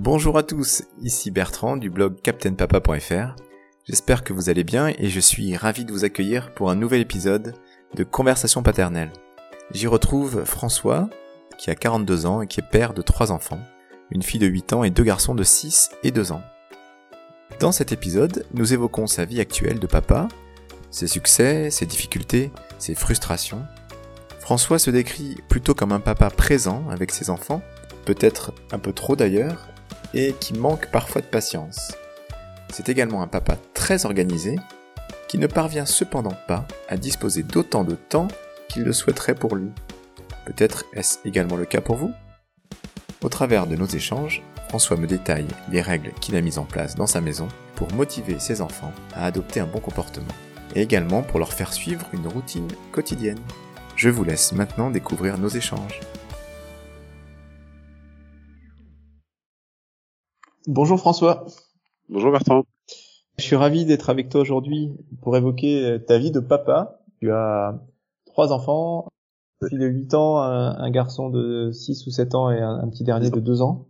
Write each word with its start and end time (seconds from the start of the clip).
Bonjour 0.00 0.38
à 0.38 0.44
tous, 0.44 0.84
ici 1.02 1.32
Bertrand 1.32 1.76
du 1.76 1.90
blog 1.90 2.22
captainpapa.fr. 2.22 3.34
J'espère 3.84 4.22
que 4.22 4.32
vous 4.32 4.48
allez 4.48 4.62
bien 4.62 4.92
et 4.96 5.08
je 5.08 5.18
suis 5.18 5.56
ravi 5.56 5.84
de 5.84 5.90
vous 5.90 6.04
accueillir 6.04 6.54
pour 6.54 6.70
un 6.70 6.76
nouvel 6.76 7.00
épisode 7.00 7.54
de 7.96 8.04
Conversation 8.04 8.62
paternelle. 8.62 9.10
J'y 9.72 9.88
retrouve 9.88 10.44
François, 10.44 11.10
qui 11.58 11.70
a 11.70 11.74
42 11.74 12.26
ans 12.26 12.42
et 12.42 12.46
qui 12.46 12.60
est 12.60 12.70
père 12.70 12.94
de 12.94 13.02
trois 13.02 13.32
enfants, 13.32 13.58
une 14.12 14.22
fille 14.22 14.38
de 14.38 14.46
8 14.46 14.72
ans 14.72 14.84
et 14.84 14.90
deux 14.90 15.02
garçons 15.02 15.34
de 15.34 15.42
6 15.42 15.90
et 16.04 16.12
2 16.12 16.30
ans. 16.30 16.42
Dans 17.58 17.72
cet 17.72 17.90
épisode, 17.90 18.46
nous 18.54 18.72
évoquons 18.72 19.08
sa 19.08 19.24
vie 19.24 19.40
actuelle 19.40 19.80
de 19.80 19.88
papa, 19.88 20.28
ses 20.92 21.08
succès, 21.08 21.72
ses 21.72 21.86
difficultés, 21.86 22.52
ses 22.78 22.94
frustrations. 22.94 23.64
François 24.38 24.78
se 24.78 24.92
décrit 24.92 25.38
plutôt 25.48 25.74
comme 25.74 25.90
un 25.90 25.98
papa 25.98 26.30
présent 26.30 26.88
avec 26.88 27.10
ses 27.10 27.30
enfants, 27.30 27.62
peut-être 28.04 28.52
un 28.70 28.78
peu 28.78 28.92
trop 28.92 29.16
d'ailleurs, 29.16 29.66
et 30.14 30.34
qui 30.34 30.54
manque 30.54 30.90
parfois 30.90 31.20
de 31.20 31.26
patience. 31.26 31.92
C'est 32.70 32.88
également 32.88 33.22
un 33.22 33.26
papa 33.26 33.56
très 33.74 34.04
organisé, 34.06 34.56
qui 35.28 35.38
ne 35.38 35.46
parvient 35.46 35.86
cependant 35.86 36.36
pas 36.46 36.66
à 36.88 36.96
disposer 36.96 37.42
d'autant 37.42 37.84
de 37.84 37.94
temps 37.94 38.28
qu'il 38.68 38.84
le 38.84 38.92
souhaiterait 38.92 39.34
pour 39.34 39.56
lui. 39.56 39.70
Peut-être 40.46 40.84
est-ce 40.94 41.18
également 41.26 41.56
le 41.56 41.66
cas 41.66 41.80
pour 41.80 41.96
vous? 41.96 42.12
Au 43.22 43.28
travers 43.28 43.66
de 43.66 43.76
nos 43.76 43.86
échanges, 43.86 44.42
François 44.68 44.96
me 44.96 45.06
détaille 45.06 45.48
les 45.70 45.82
règles 45.82 46.12
qu'il 46.20 46.36
a 46.36 46.40
mises 46.40 46.58
en 46.58 46.64
place 46.64 46.94
dans 46.94 47.06
sa 47.06 47.20
maison 47.20 47.48
pour 47.74 47.92
motiver 47.92 48.38
ses 48.38 48.60
enfants 48.60 48.92
à 49.14 49.26
adopter 49.26 49.60
un 49.60 49.66
bon 49.66 49.80
comportement, 49.80 50.26
et 50.74 50.82
également 50.82 51.22
pour 51.22 51.38
leur 51.38 51.52
faire 51.52 51.72
suivre 51.72 52.06
une 52.12 52.28
routine 52.28 52.68
quotidienne. 52.92 53.40
Je 53.96 54.10
vous 54.10 54.24
laisse 54.24 54.52
maintenant 54.52 54.90
découvrir 54.90 55.38
nos 55.38 55.48
échanges. 55.48 56.00
Bonjour 60.70 60.98
François. 60.98 61.46
Bonjour 62.10 62.30
Bertrand. 62.30 62.66
Je 63.38 63.42
suis 63.42 63.56
ravi 63.56 63.86
d'être 63.86 64.10
avec 64.10 64.28
toi 64.28 64.42
aujourd'hui 64.42 64.90
pour 65.22 65.34
évoquer 65.34 65.96
ta 66.06 66.18
vie 66.18 66.30
de 66.30 66.40
papa. 66.40 67.00
Tu 67.22 67.32
as 67.32 67.82
trois 68.26 68.52
enfants, 68.52 69.08
une 69.62 69.68
fille 69.70 69.78
de 69.78 69.86
8 69.86 70.12
ans, 70.12 70.42
un, 70.42 70.90
garçon 70.90 71.30
de 71.30 71.70
6 71.72 72.06
ou 72.06 72.10
7 72.10 72.34
ans 72.34 72.50
et 72.50 72.60
un, 72.60 72.86
petit 72.90 73.02
dernier 73.02 73.30
de 73.30 73.40
2 73.40 73.62
ans. 73.62 73.88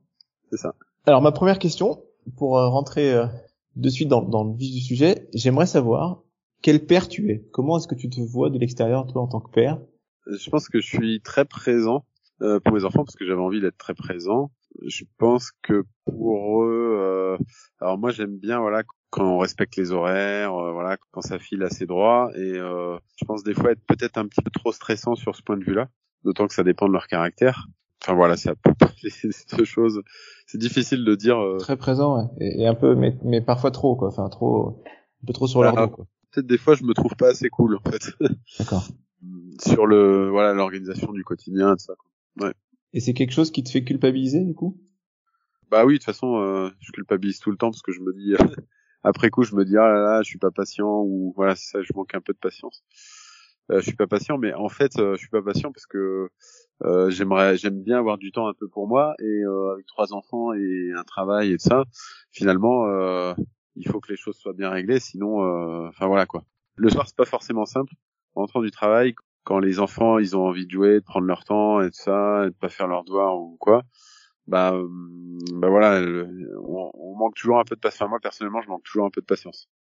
C'est 0.53 0.57
ça. 0.59 0.77
Alors 1.05 1.21
ma 1.21 1.33
première 1.33 1.59
question, 1.59 2.01
pour 2.37 2.57
euh, 2.57 2.69
rentrer 2.69 3.13
euh, 3.13 3.27
de 3.75 3.89
suite 3.89 4.09
dans, 4.09 4.23
dans 4.23 4.45
le 4.45 4.55
vif 4.55 4.73
du 4.73 4.81
sujet, 4.81 5.29
j'aimerais 5.35 5.67
savoir 5.67 6.23
quel 6.63 6.87
père 6.87 7.09
tu 7.09 7.33
es. 7.33 7.41
Comment 7.51 7.79
est-ce 7.79 7.89
que 7.89 7.97
tu 7.97 8.09
te 8.09 8.21
vois 8.21 8.51
de 8.51 8.59
l'extérieur, 8.61 9.05
toi, 9.09 9.23
en 9.23 9.27
tant 9.27 9.41
que 9.41 9.51
père? 9.51 9.81
Je 10.29 10.49
pense 10.49 10.69
que 10.69 10.81
je 10.81 10.87
suis 10.87 11.21
très 11.23 11.45
présent 11.45 12.05
euh, 12.41 12.61
pour 12.61 12.73
mes 12.73 12.85
enfants 12.85 13.05
parce 13.05 13.17
que 13.17 13.27
j'avais 13.27 13.41
envie 13.41 13.61
d'être 13.61 13.79
très 13.79 13.95
présent. 13.95 14.53
Je 14.87 15.05
pense 15.19 15.53
que 15.63 15.85
pour 16.05 16.65
eux, 16.65 16.97
euh, 16.99 17.39
alors 17.81 17.99
moi 17.99 18.11
j'aime 18.11 18.39
bien 18.39 18.61
voilà 18.61 18.83
quand 19.11 19.25
on 19.25 19.39
respecte 19.39 19.77
les 19.77 19.93
horaires, 19.93 20.55
euh, 20.55 20.73
voilà 20.73 20.97
quand 21.11 21.21
ça 21.21 21.39
file 21.39 21.63
assez 21.63 21.87
droit 21.87 22.31
et 22.37 22.55
je 22.55 23.25
pense 23.27 23.43
des 23.43 23.55
fois 23.55 23.73
être 23.73 23.83
peut-être 23.87 24.19
un 24.19 24.27
petit 24.27 24.43
peu 24.43 24.51
trop 24.51 24.73
stressant 24.73 25.15
sur 25.15 25.35
ce 25.35 25.43
point 25.43 25.57
de 25.57 25.65
vue-là, 25.65 25.89
d'autant 26.25 26.47
que 26.47 26.55
ça 26.55 26.65
dépend 26.65 26.87
de 26.87 26.93
leur 26.93 27.07
caractère. 27.07 27.67
Enfin 28.03 28.15
voilà, 28.15 28.37
c'est 28.37 28.51
à 28.51 28.55
peu 28.55 28.73
près 28.79 28.95
les 29.03 29.11
deux 29.57 29.65
choses. 29.65 30.03
C'est 30.47 30.59
difficile 30.59 31.05
de 31.05 31.15
dire. 31.15 31.39
Très 31.59 31.77
présent, 31.77 32.17
ouais. 32.17 32.29
et, 32.41 32.67
un 32.67 32.75
peu, 32.75 32.95
mais, 32.95 33.17
mais 33.25 33.41
parfois 33.41 33.73
trop, 33.73 33.97
quoi. 33.97 34.09
Enfin, 34.09 34.29
trop, 34.29 34.83
un 35.23 35.27
peu 35.27 35.33
trop 35.33 35.49
sur 35.49 35.63
leur 35.63 35.75
dos, 35.75 35.89
quoi. 35.89 36.07
Peut-être 36.31 36.47
des 36.47 36.59
fois, 36.59 36.75
je 36.75 36.85
me 36.85 36.95
trouve 36.95 37.17
pas 37.17 37.31
assez 37.31 37.49
cool, 37.49 37.77
en 37.77 37.91
fait. 37.91 38.13
D'accord. 38.59 38.87
sur 39.61 39.87
le, 39.87 40.29
voilà, 40.29 40.55
l'organisation 40.55 41.13
du 41.13 41.25
quotidien, 41.25 41.75
et 41.75 41.79
ça. 41.79 41.95
Quoi. 41.97 42.49
Ouais. 42.49 42.55
Et 42.93 43.01
c'est 43.01 43.15
quelque 43.15 43.33
chose 43.33 43.51
qui 43.51 43.63
te 43.63 43.71
fait 43.71 43.85
culpabiliser 43.85 44.45
du 44.45 44.55
coup? 44.55 44.79
Bah 45.71 45.85
oui, 45.85 45.95
de 45.95 45.99
toute 45.99 46.07
façon, 46.07 46.39
euh, 46.39 46.71
je 46.81 46.93
culpabilise 46.93 47.39
tout 47.39 47.51
le 47.51 47.57
temps 47.57 47.71
parce 47.71 47.83
que 47.83 47.93
je 47.93 48.01
me 48.01 48.15
dis 48.15 48.35
après 49.03 49.31
coup, 49.31 49.43
je 49.43 49.55
me 49.55 49.65
dis 49.65 49.77
ah 49.77 49.89
là 49.89 50.01
là, 50.01 50.23
je 50.23 50.29
suis 50.29 50.39
pas 50.39 50.51
patient 50.51 51.03
ou 51.03 51.33
voilà, 51.37 51.55
c'est 51.55 51.71
ça, 51.71 51.83
je 51.83 51.93
manque 51.95 52.15
un 52.15 52.21
peu 52.21 52.33
de 52.33 52.39
patience. 52.39 52.83
Euh, 53.71 53.81
je 53.81 53.85
suis 53.85 53.97
pas 53.97 54.07
patient, 54.07 54.39
mais 54.39 54.55
en 54.55 54.69
fait, 54.69 54.99
euh, 54.99 55.13
je 55.15 55.19
suis 55.19 55.29
pas 55.29 55.43
patient 55.43 55.71
parce 55.73 55.87
que 55.87 56.31
euh, 56.85 57.11
j'aimerais, 57.11 57.57
j'aime 57.57 57.83
bien 57.83 57.99
avoir 57.99 58.17
du 58.17 58.33
temps 58.33 58.49
un 58.49 58.55
peu 58.55 58.69
pour 58.69 58.89
moi 58.89 59.15
et 59.21 59.25
euh, 59.25 59.73
avec 59.73 59.85
trois 59.87 60.15
enfants 60.15 60.55
et 60.55 60.93
un 60.97 61.05
travail 61.05 61.53
et 61.53 61.59
tout 61.59 61.69
ça, 61.69 61.85
finalement, 62.33 62.87
il 63.77 63.89
faut 63.89 64.01
que 64.01 64.11
les 64.11 64.17
choses 64.17 64.37
soient 64.37 64.55
bien 64.55 64.71
réglées, 64.71 65.01
sinon, 65.01 65.41
enfin 65.89 66.07
voilà 66.07 66.27
quoi. 66.27 66.45
Le 66.77 66.89
soir, 66.91 67.07
c'est 67.07 67.17
pas 67.17 67.25
forcément 67.25 67.67
simple. 67.67 67.93
En 68.35 68.43
rentrant 68.43 68.63
du 68.63 68.71
travail, 68.71 69.15
quand 69.49 69.61
les 69.61 69.81
enfants 69.81 70.19
ils 70.19 70.37
ont 70.37 70.45
envie 70.45 70.67
de 70.67 70.71
jouer, 70.71 70.97
de 70.97 71.05
prendre 71.05 71.27
leur 71.27 71.43
temps 71.45 71.81
et 71.81 71.87
tout 71.87 72.03
ça, 72.03 72.43
et 72.45 72.51
de 72.51 72.55
pas 72.55 72.69
faire 72.69 72.87
leurs 72.87 73.03
devoirs 73.03 73.35
ou 73.41 73.57
quoi, 73.59 73.83
bah, 74.47 74.75
euh, 74.75 74.87
bah 75.55 75.71
voilà, 75.71 76.03
on, 76.63 77.17
manque 77.17 77.35
toujours 77.35 77.59
un 77.59 77.65
peu 77.65 77.75
de 77.75 77.81
patience. 77.81 78.03
Enfin, 78.03 78.11
moi 78.11 78.19
personnellement, 78.23 78.61
je 78.61 78.69
manque 78.69 78.83
toujours 78.83 79.07
un 79.07 79.11
peu 79.11 79.23
de 79.23 79.27
patience. 79.27 79.71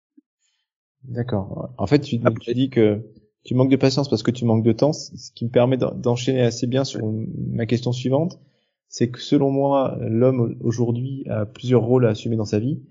D'accord. 1.05 1.75
En 1.77 1.87
fait, 1.87 1.99
tu, 1.99 2.19
tu, 2.41 2.55
dis 2.55 2.71
que 2.71 3.03
tu 3.45 3.55
manques 3.55 3.71
de 3.71 3.77
patience 3.77 4.09
parce 4.09 4.23
que 4.23 4.31
tu 4.31 4.47
manques 4.47 4.65
de 4.65 4.73
temps, 4.73 4.95
ce 4.95 5.31
qui 5.33 5.45
me 5.45 5.51
permet 5.51 5.77
d'enchaîner 5.77 6.41
assez 6.41 6.67
bien 6.67 6.85
sur 6.85 7.07
ma 7.37 7.67
question 7.67 7.93
suivante. 7.93 8.41
C'est 8.89 9.11
que 9.11 9.21
selon 9.21 9.51
moi, 9.51 9.99
l'homme 10.01 10.57
aujourd'hui 10.63 11.25
a 11.29 11.45
plusieurs 11.45 11.83
rôles 11.83 12.07
à 12.07 12.11
assumer 12.11 12.37
dans 12.37 12.47
sa 12.47 12.59
vie. 12.59 12.83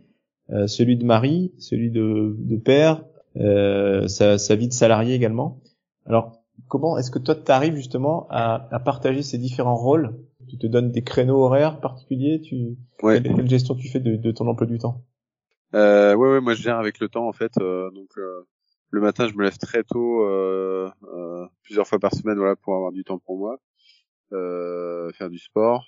Euh, 0.52 0.68
celui 0.68 0.96
de 0.96 1.04
mari, 1.04 1.54
celui 1.58 1.90
de, 1.90 2.36
de 2.38 2.56
père, 2.56 3.04
euh, 3.36 4.08
sa, 4.08 4.38
sa, 4.38 4.56
vie 4.56 4.68
de 4.68 4.74
salarié 4.74 5.16
également. 5.16 5.60
Alors, 6.06 6.37
comment 6.68 6.98
est-ce 6.98 7.12
que 7.12 7.20
toi 7.20 7.36
tu 7.36 7.52
arrives 7.52 7.76
justement 7.76 8.28
à, 8.30 8.68
à, 8.72 8.80
partager 8.80 9.24
ces 9.24 9.38
différents 9.38 9.76
rôles? 9.76 10.18
Tu 10.50 10.58
te 10.58 10.68
donnes 10.68 10.92
des 10.92 11.04
créneaux 11.04 11.44
horaires 11.44 11.80
particuliers? 11.80 12.42
Tu 12.42 12.78
ouais. 13.04 13.22
quelle, 13.22 13.50
gestion 13.50 13.76
tu 13.76 13.90
fais 13.90 14.00
de, 14.00 14.16
de 14.16 14.32
ton 14.32 14.48
emploi 14.48 14.68
du 14.68 14.78
temps? 14.78 15.04
Euh, 15.76 16.16
Ouais, 16.16 16.30
ouais, 16.32 16.42
moi 16.42 16.54
je 16.54 16.62
gère 16.62 16.78
avec 16.78 17.00
le 17.00 17.10
temps 17.10 17.28
en 17.28 17.34
fait. 17.34 17.54
Euh, 17.60 17.92
donc 17.92 18.10
euh, 18.18 18.44
le 18.90 19.02
matin, 19.02 19.28
je 19.28 19.34
me 19.34 19.44
lève 19.44 19.58
très 19.58 19.84
tôt, 19.84 20.24
euh, 20.24 20.90
euh, 21.14 21.46
plusieurs 21.64 21.86
fois 21.88 22.00
par 22.00 22.14
semaine, 22.14 22.38
voilà, 22.38 22.56
pour 22.56 22.76
avoir 22.76 22.92
du 22.94 23.04
temps 23.04 23.20
pour 23.20 23.38
moi, 23.38 23.58
faire 24.32 25.30
du 25.30 25.40
sport. 25.40 25.88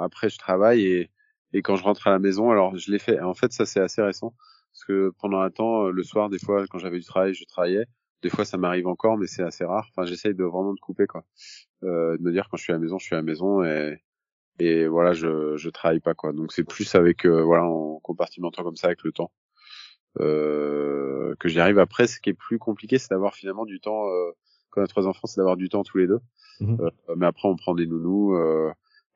après, 0.00 0.28
je 0.28 0.38
travaille 0.38 0.86
et, 0.86 1.10
et 1.52 1.62
quand 1.62 1.76
je 1.76 1.82
rentre 1.82 2.06
à 2.06 2.10
la 2.10 2.18
maison, 2.18 2.50
alors 2.50 2.76
je 2.76 2.90
l'ai 2.90 2.98
fait. 2.98 3.20
En 3.20 3.34
fait, 3.34 3.52
ça 3.52 3.66
c'est 3.66 3.80
assez 3.80 4.02
récent 4.02 4.34
parce 4.72 4.84
que 4.84 5.12
pendant 5.20 5.40
un 5.40 5.50
temps, 5.50 5.88
le 5.88 6.02
soir, 6.02 6.30
des 6.30 6.38
fois, 6.38 6.64
quand 6.68 6.78
j'avais 6.78 6.98
du 6.98 7.04
travail, 7.04 7.34
je 7.34 7.44
travaillais 7.44 7.86
des 8.22 8.30
fois 8.30 8.44
ça 8.44 8.56
m'arrive 8.56 8.86
encore 8.86 9.18
mais 9.18 9.26
c'est 9.26 9.42
assez 9.42 9.64
rare. 9.64 9.86
Enfin 9.90 10.06
j'essaye 10.06 10.34
de 10.34 10.44
vraiment 10.44 10.72
de 10.72 10.80
couper 10.80 11.06
quoi. 11.06 11.24
Euh, 11.82 12.16
de 12.16 12.22
me 12.22 12.32
dire 12.32 12.48
quand 12.50 12.56
je 12.56 12.62
suis 12.62 12.72
à 12.72 12.76
la 12.76 12.80
maison 12.80 12.98
je 12.98 13.04
suis 13.04 13.14
à 13.14 13.18
la 13.18 13.22
maison 13.22 13.62
et 13.64 14.00
et 14.58 14.86
voilà 14.86 15.12
je 15.12 15.56
je 15.56 15.70
travaille 15.70 16.00
pas 16.00 16.14
quoi. 16.14 16.32
Donc 16.32 16.52
c'est 16.52 16.64
plus 16.64 16.94
avec 16.94 17.26
euh, 17.26 17.42
voilà 17.42 17.64
en 17.64 17.98
compartimentant 18.00 18.62
comme 18.62 18.76
ça 18.76 18.88
avec 18.88 19.02
le 19.02 19.12
temps 19.12 19.32
euh, 20.20 21.34
que 21.40 21.48
j'y 21.48 21.60
arrive. 21.60 21.78
Après 21.78 22.06
ce 22.06 22.20
qui 22.20 22.30
est 22.30 22.34
plus 22.34 22.58
compliqué 22.58 22.98
c'est 22.98 23.10
d'avoir 23.10 23.34
finalement 23.34 23.64
du 23.64 23.80
temps 23.80 24.08
euh, 24.08 24.30
quand 24.70 24.80
on 24.80 24.84
a 24.84 24.88
trois 24.88 25.06
enfants 25.06 25.26
c'est 25.26 25.40
d'avoir 25.40 25.56
du 25.56 25.68
temps 25.68 25.82
tous 25.82 25.98
les 25.98 26.06
deux. 26.06 26.20
Mmh 26.60 26.76
euh, 26.80 27.14
mais 27.16 27.26
après 27.26 27.48
on 27.48 27.56
prend 27.56 27.74
des 27.74 27.86
nounous 27.86 28.36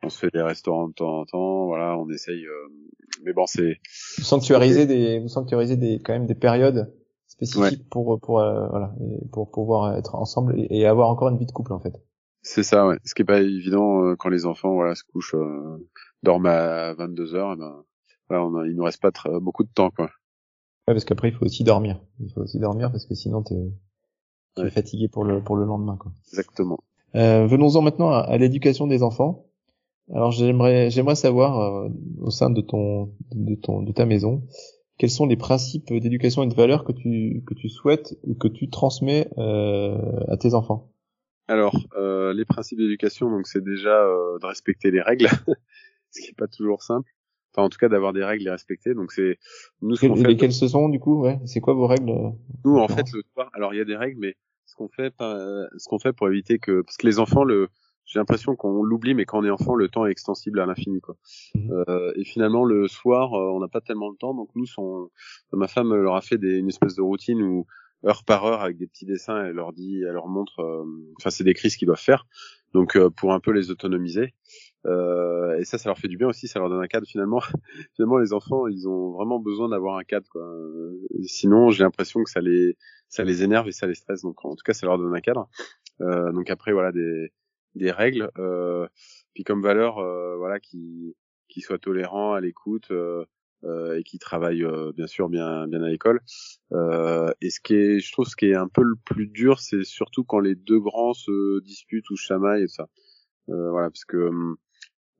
on 0.03 0.09
se 0.11 0.19
fait 0.19 0.31
des 0.31 0.43
restaurants 0.43 0.88
de 0.88 0.94
temps 0.94 1.21
en 1.21 1.25
temps 1.25 1.67
voilà 1.67 1.97
on 1.97 2.09
essaye 2.11 2.44
mais 3.25 3.33
bon 3.33 3.47
c'est 3.47 3.78
vous 4.19 4.25
sanctuariser 4.25 4.87
des 4.87 5.21
vous 5.21 5.28
sanctuariser 5.28 5.77
des 5.77 6.00
quand 6.03 6.12
même 6.12 6.27
des 6.27 6.34
périodes 6.34 6.93
spécifique 7.36 7.88
pour 7.88 8.19
pour 8.20 8.41
euh, 8.41 8.66
voilà 8.69 8.94
pour 9.32 9.50
pouvoir 9.50 9.97
être 9.97 10.14
ensemble 10.14 10.54
et, 10.56 10.86
avoir 10.86 11.10
encore 11.10 11.28
une 11.28 11.38
vie 11.38 11.47
de 11.47 11.52
couple 11.52 11.72
en 11.72 11.80
fait. 11.80 11.94
C'est 12.42 12.62
ça, 12.62 12.86
ouais. 12.86 12.98
Ce 13.04 13.14
qui 13.14 13.22
est 13.22 13.26
pas 13.26 13.41
évident 13.41 14.04
euh, 14.04 14.16
quand 14.16 14.28
les 14.28 14.47
enfants 14.47 14.74
voilà 14.74 14.94
se 14.94 15.02
couchent, 15.04 15.34
euh, 15.34 15.88
dorment 16.22 16.46
à 16.46 16.94
22 16.94 17.34
heures, 17.34 17.52
et 17.52 17.56
ben 17.56 17.84
voilà, 18.28 18.44
on 18.44 18.54
a, 18.56 18.66
il 18.66 18.76
nous 18.76 18.84
reste 18.84 19.02
pas 19.02 19.10
beaucoup 19.41 19.64
de 19.64 19.69
temps 19.69 19.91
quoi. 19.91 20.06
Ouais, 20.86 20.94
parce 20.94 21.04
qu'après 21.04 21.28
il 21.28 21.34
faut 21.34 21.44
aussi 21.44 21.64
dormir. 21.64 22.00
Il 22.20 22.32
faut 22.32 22.42
aussi 22.42 22.58
dormir 22.58 22.91
parce 22.91 23.06
que 23.06 23.14
sinon 23.14 23.42
t'es 23.42 23.56
es 24.58 24.70
fatigué 24.70 25.08
pour 25.08 25.25
le 25.25 25.42
pour 25.42 25.56
le 25.56 25.64
lendemain 25.64 25.96
quoi. 25.96 26.12
Exactement. 26.28 26.78
Euh, 27.14 27.46
Venons-en 27.46 27.82
maintenant 27.82 28.10
à, 28.10 28.20
à 28.20 28.36
l'éducation 28.38 28.86
des 28.86 29.02
enfants. 29.02 29.46
Alors 30.14 30.30
j'aimerais 30.30 30.91
j'aimerais 30.91 31.16
savoir 31.16 31.91
au 32.20 32.31
sein 32.31 32.49
de 32.49 32.61
ton 32.61 33.12
de 33.32 33.56
ton 33.56 33.82
de 33.82 33.90
ta 33.90 34.06
maison 34.06 34.44
quels 34.98 35.10
sont 35.10 35.26
les 35.26 35.37
principes 35.37 35.93
d'éducation 35.93 36.43
et 36.43 36.48
de 36.48 36.54
valeurs 36.54 36.84
que 36.84 36.93
tu 36.93 37.43
que 37.46 37.54
tu 37.54 37.69
souhaites 37.69 38.16
ou 38.22 38.34
que 38.34 38.48
tu 38.48 38.70
transmets 38.70 39.28
euh, 39.38 39.98
à 40.28 40.37
tes 40.37 40.54
enfants? 40.54 40.93
Alors, 41.48 41.76
euh, 41.96 42.32
les 42.32 42.44
principes 42.44 42.78
d'éducation, 42.78 43.31
donc 43.31 43.46
c'est 43.46 43.62
déjà 43.62 44.02
euh, 44.02 44.38
de 44.40 44.46
respecter 44.46 44.90
les 44.90 45.00
règles, 45.00 45.28
ce 46.10 46.20
qui 46.20 46.31
est 46.31 46.37
pas 46.37 46.48
toujours 46.48 46.82
simple. 46.82 47.10
Enfin, 47.54 47.66
en 47.66 47.70
tout 47.70 47.78
cas, 47.78 47.88
d'avoir 47.88 48.12
des 48.12 48.25
règles 48.25 48.46
et 48.46 48.50
respecter. 48.50 48.94
Donc 48.94 49.12
c'est 49.12 49.38
nous 49.81 49.96
ce 49.96 50.06
qu'on 50.06 50.16
fait. 50.16 50.28
Lesquelles 50.28 50.52
ce 50.52 50.69
sont 50.69 50.88
du 50.88 50.99
coup? 50.99 51.22
Ouais. 51.22 51.38
C'est 51.44 51.60
quoi 51.60 51.75
vos 51.75 51.87
règles 51.87 52.12
Nous, 52.64 52.76
en 52.76 52.88
fait, 52.88 53.06
le 53.12 53.22
soir. 53.32 53.50
Alors, 53.52 53.75
il 53.75 53.78
y 53.78 53.81
a 53.81 53.84
des 53.84 53.96
règles, 53.96 54.19
mais 54.19 54.34
ce 54.66 54.75
qu'on 54.75 54.88
fait, 54.88 55.14
ce 55.19 55.88
qu'on 55.88 55.99
fait 55.99 56.12
pour 56.12 56.28
éviter 56.28 56.58
que, 56.58 56.82
parce 56.82 56.96
que 56.96 57.06
les 57.06 57.19
enfants, 57.19 57.44
le 57.44 57.69
j'ai 58.06 58.19
l'impression 58.19 58.56
qu'on 58.56 58.82
l'oublie, 58.82 59.14
mais 59.14 59.25
quand 59.25 59.41
on 59.41 59.44
est 59.44 59.50
enfant, 59.50 59.75
le 59.75 59.88
temps 59.88 60.06
est 60.06 60.11
extensible 60.11 60.61
à 60.61 60.67
l'infini, 60.67 61.00
quoi. 61.00 61.17
Mhm. 61.55 61.85
Euh, 61.88 62.12
et 62.17 62.25
finalement, 62.25 62.64
le 62.64 62.88
soir, 62.88 63.35
euh, 63.35 63.50
on 63.50 63.61
n'a 63.61 63.69
pas 63.69 63.81
tellement 63.81 64.12
de 64.12 64.17
temps, 64.17 64.35
donc 64.35 64.49
nous, 64.55 64.67
son, 64.67 65.11
ma 65.53 65.69
femme 65.69 65.94
leur 65.94 66.14
a 66.14 66.20
fait 66.20 66.38
des, 66.38 66.58
une 66.58 66.69
espèce 66.69 66.94
de 66.94 67.03
routine 67.03 67.43
où 67.43 67.67
heure 68.05 68.25
par 68.25 68.44
heure, 68.44 68.61
avec 68.62 68.76
des 68.79 68.87
petits 68.87 69.06
dessins, 69.06 69.44
elle 69.44 69.56
leur 69.56 69.73
dit, 69.73 70.03
elle 70.03 70.14
leur 70.14 70.29
montre, 70.29 70.61
euh, 70.61 70.85
enfin, 71.19 71.31
c'est 71.31 71.44
des 71.44 71.55
crises 71.55 71.76
qu'ils 71.76 71.87
doivent 71.87 71.99
faire, 71.99 72.26
donc 72.73 72.97
euh, 72.97 73.11
pour 73.11 73.32
un 73.32 73.41
peu 73.41 73.50
les 73.50 73.70
autonomiser. 73.70 74.35
Euh, 74.87 75.59
et 75.59 75.64
ça, 75.64 75.79
ça 75.79 75.88
leur 75.88 75.99
fait 75.99 76.06
du 76.06 76.17
bien 76.17 76.29
aussi, 76.29 76.47
ça 76.47 76.61
leur 76.61 76.69
donne 76.69 76.82
un 76.82 76.87
cadre. 76.87 77.06
Finalement, 77.06 77.41
finalement, 77.97 78.19
les 78.19 78.32
enfants, 78.32 78.69
ils 78.69 78.88
ont 78.88 79.11
vraiment 79.12 79.41
besoin 79.41 79.69
d'avoir 79.69 79.97
un 79.97 80.05
cadre. 80.05 80.29
Quoi. 80.31 80.47
Sinon, 81.25 81.70
j'ai 81.70 81.82
l'impression 81.82 82.23
que 82.23 82.31
ça 82.31 82.41
les, 82.41 82.76
ça 83.09 83.25
les 83.25 83.43
énerve 83.43 83.67
et 83.67 83.73
ça 83.73 83.87
les 83.87 83.94
stresse. 83.94 84.23
Donc, 84.23 84.44
en 84.44 84.55
tout 84.55 84.62
cas, 84.64 84.75
ça 84.75 84.87
leur 84.87 84.99
donne 84.99 85.14
un 85.14 85.20
cadre. 85.20 85.49
Euh, 86.02 86.31
donc 86.32 86.50
après, 86.50 86.73
voilà, 86.73 86.93
des, 86.93 87.32
des 87.76 87.90
règles. 87.90 88.31
Euh, 88.38 88.88
puis 89.34 89.44
comme 89.44 89.62
valeur, 89.62 89.99
euh, 89.99 90.37
voilà, 90.37 90.61
qui, 90.61 91.14
qui 91.49 91.61
soit 91.61 91.78
tolérant, 91.78 92.32
à 92.32 92.40
l'écoute. 92.40 92.90
Euh, 92.90 93.25
euh, 93.64 93.99
et 93.99 94.02
qui 94.05 94.19
travaillent 94.19 94.67
bien 94.94 95.06
sûr 95.06 95.31
bien 95.31 95.67
bien 95.67 95.82
à 95.82 95.88
l'école. 95.88 96.20
et 97.40 97.50
ce 97.50 97.58
qui 97.58 97.75
est, 97.75 98.00
je 98.00 98.12
trouve, 98.12 98.26
ce 98.26 98.37
qui 98.37 98.46
est 98.46 98.55
un 98.55 98.69
peu 98.69 98.82
le 98.82 98.96
plus 99.05 99.26
dur, 99.26 99.61
c'est 99.61 99.82
surtout 99.82 100.25
quand 100.25 100.40
les 100.40 100.55
deux 100.55 100.78
grands 100.78 101.14
se 101.14 101.61
disputent 101.62 102.11
ou 102.11 102.17
chamaillent 102.17 102.64
et 102.64 102.69
ça. 102.69 102.88
voilà, 103.49 103.88
parce 103.88 104.05
que 104.05 104.28
hum, 104.28 104.58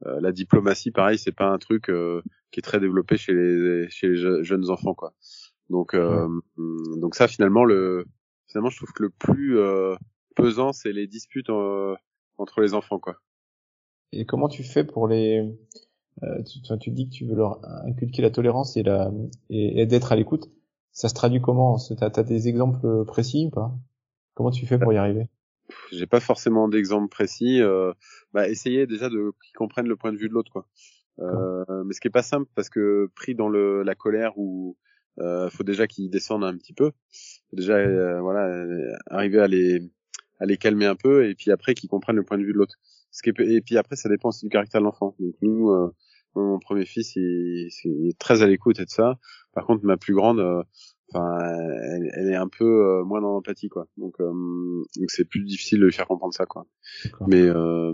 euh, 0.05 0.21
la 0.21 0.33
diplomatie, 0.33 0.91
pareil, 0.91 1.19
c'est 1.19 1.35
pas 1.35 1.49
un 1.49 1.59
truc 1.59 1.89
euh, 1.89 2.21
qui 2.51 2.61
est 2.61 2.63
très 2.63 2.81
développé 2.81 3.17
chez 3.17 3.33
les 3.33 3.89
chez 3.89 4.09
les 4.09 4.45
jeunes 4.45 4.71
enfants, 4.71 4.95
quoi. 4.95 5.15
Donc 5.71 5.95
euh, 5.95 6.29
donc 7.01 7.15
ça, 7.15 7.29
finalement, 7.29 7.65
le 7.65 8.05
finalement, 8.49 8.71
je 8.71 8.77
trouve 8.77 8.93
que 8.93 9.05
le 9.05 9.11
plus 9.11 9.59
pesant, 10.37 10.73
c'est 10.73 10.93
les 10.93 11.07
disputes 11.07 11.51
entre 12.39 12.61
les 12.61 12.75
enfants, 12.75 12.99
quoi. 12.99 13.17
Et 14.13 14.25
comment 14.25 14.49
tu 14.49 14.63
fais 14.63 14.85
pour 14.85 15.09
les 15.09 15.45
tu, 16.47 16.63
tu, 16.81 16.91
dis 16.91 17.11
que 17.11 17.15
tu 17.15 17.27
veux 17.27 17.35
leur 17.35 17.61
inculquer 17.85 18.23
la 18.23 18.31
tolérance 18.31 18.77
et 18.79 18.83
la 18.83 19.11
et, 19.51 19.85
d'être 19.85 20.13
à 20.13 20.17
l'écoute. 20.17 20.49
Ça 20.93 21.09
se 21.11 21.15
traduit 21.15 21.43
comment? 21.43 21.77
T'as 21.99 22.07
as 22.07 22.23
des 22.23 22.49
exemples 22.49 23.05
précis 23.05 23.49
ou 23.49 23.51
pas? 23.51 23.75
Comment 24.35 24.51
tu 24.51 24.67
fais 24.67 24.79
pour 24.79 24.93
y 24.93 24.97
arriver? 24.97 25.29
J'ai 25.93 26.07
pas 26.07 26.21
forcément 26.21 26.69
d'exemple 26.69 27.09
précis. 27.09 27.61
Euh, 27.61 27.93
bah, 28.33 28.49
essayer 28.49 28.87
déjà 28.87 29.11
de 29.11 29.33
qu'ils 29.45 29.57
comprennent 29.57 29.89
le 29.89 29.97
point 29.97 30.13
de 30.13 30.17
vue 30.17 30.29
de 30.29 30.35
l'autre, 30.35 30.51
quoi. 30.51 30.67
Euh, 31.21 31.85
mais 31.85 31.95
ce 31.95 32.01
qui 32.01 32.09
est 32.09 32.11
pas 32.11 32.23
simple 32.23 32.51
parce 32.55 32.69
que 32.69 33.11
pris 33.15 33.35
dans 33.35 33.49
le 33.49 33.83
la 33.83 33.95
colère 33.95 34.37
ou 34.37 34.77
euh, 35.19 35.49
faut 35.49 35.63
déjà 35.63 35.87
qu'ils 35.87 36.11
descendent 36.11 36.45
un 36.45 36.57
petit 36.57 36.75
peu. 36.75 36.93
déjà 37.53 37.75
euh, 37.75 38.21
voilà 38.21 38.51
arriver 39.07 39.41
à 39.41 39.47
les 39.47 39.81
à 40.39 40.47
les 40.47 40.57
calmer 40.57 40.87
un 40.87 40.97
peu 40.97 41.29
et 41.29 41.35
puis 41.35 41.51
après 41.51 41.75
qu'ils 41.75 41.89
comprennent 41.89 42.17
le 42.17 42.25
point 42.25 42.39
de 42.39 42.45
vue 42.45 42.53
de 42.53 42.59
l'autre. 42.59 42.77
Ce 43.11 43.23
qui 43.23 43.31
est, 43.31 43.41
et 43.41 43.61
puis 43.61 43.79
après 43.79 43.97
ça 43.97 44.09
dépend 44.09 44.29
aussi 44.29 44.45
du 44.45 44.51
caractère 44.51 44.81
de 44.81 44.87
l'enfant. 44.87 45.15
Donc 45.19 45.35
nous, 45.43 45.71
euh, 45.71 45.95
mon 46.35 46.59
premier 46.59 46.85
fils 46.85 47.17
il, 47.17 47.69
il, 47.85 48.09
est 48.09 48.19
très 48.19 48.43
à 48.43 48.47
l'écoute 48.47 48.79
et 48.79 48.85
de 48.85 48.91
ça. 48.91 49.19
Par 49.55 49.67
contre 49.67 49.85
ma 49.85 49.97
plus 49.97 50.15
grande 50.15 50.41
euh, 50.41 50.63
enfin 51.13 51.39
elle, 51.39 52.11
elle, 52.15 52.31
est 52.31 52.37
un 52.37 52.49
peu 52.49 52.65
euh, 52.65 53.05
moins 53.05 53.21
dans 53.21 53.33
l'empathie 53.33 53.69
quoi 53.69 53.87
donc 53.97 54.15
euh, 54.21 54.33
donc 54.97 55.11
c'est 55.11 55.25
plus 55.25 55.45
difficile 55.45 55.81
de 55.81 55.87
lui 55.87 55.93
faire 55.93 56.07
comprendre 56.07 56.35
ça 56.35 56.47
quoi 56.47 56.67
mais 57.27 57.43
euh, 57.43 57.93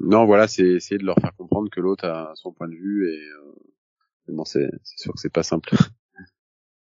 non 0.00 0.24
voilà 0.26 0.46
c'est 0.46 0.66
essayer 0.66 0.98
de 0.98 1.04
leur 1.04 1.18
faire 1.18 1.34
comprendre 1.36 1.68
que 1.70 1.80
l'autre 1.80 2.04
a 2.04 2.32
son 2.34 2.52
point 2.52 2.68
de 2.68 2.74
vue 2.74 3.08
et 3.08 3.18
euh, 3.18 4.34
bon 4.34 4.44
c'est 4.44 4.70
c'est 4.84 4.98
sûr 4.98 5.12
que 5.12 5.20
c'est 5.20 5.32
pas 5.32 5.42
simple 5.42 5.74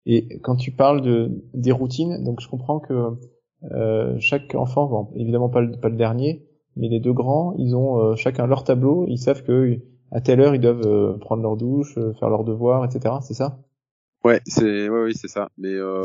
et 0.06 0.40
quand 0.42 0.56
tu 0.56 0.72
parles 0.72 1.01
de 1.01 1.31
des 1.54 1.72
routines 1.72 2.24
donc 2.24 2.42
je 2.42 2.48
comprends 2.48 2.80
que 2.80 2.94
euh, 3.71 4.15
chaque 4.19 4.56
enfant 4.56 4.88
bon, 4.88 5.09
évidemment 5.15 5.50
pas 5.50 5.62
le, 5.62 5.77
pas 5.79 5.89
le 5.89 5.95
dernier 5.95 6.45
mais 6.75 6.88
les 6.89 7.00
deux 7.00 7.13
grands 7.13 7.53
ils 7.57 7.75
ont 7.75 8.15
chacun 8.15 8.47
leur 8.47 8.63
tableau 8.63 9.06
ils 9.07 9.17
savent 9.17 9.44
que 9.44 9.79
à 10.12 10.21
telle 10.21 10.41
heure 10.41 10.56
ils 10.56 10.62
doivent 10.62 11.17
prendre 11.19 11.41
leur 11.41 11.57
douche 11.57 11.95
faire 12.19 12.29
leurs 12.29 12.44
devoirs 12.44 12.85
etc 12.85 13.15
c'est 13.21 13.33
ça? 13.33 13.59
Ouais, 14.25 14.41
c'est 14.47 14.89
ouais, 14.89 15.03
oui, 15.03 15.13
c'est 15.13 15.27
ça. 15.27 15.51
Mais 15.56 15.75
euh, 15.75 16.01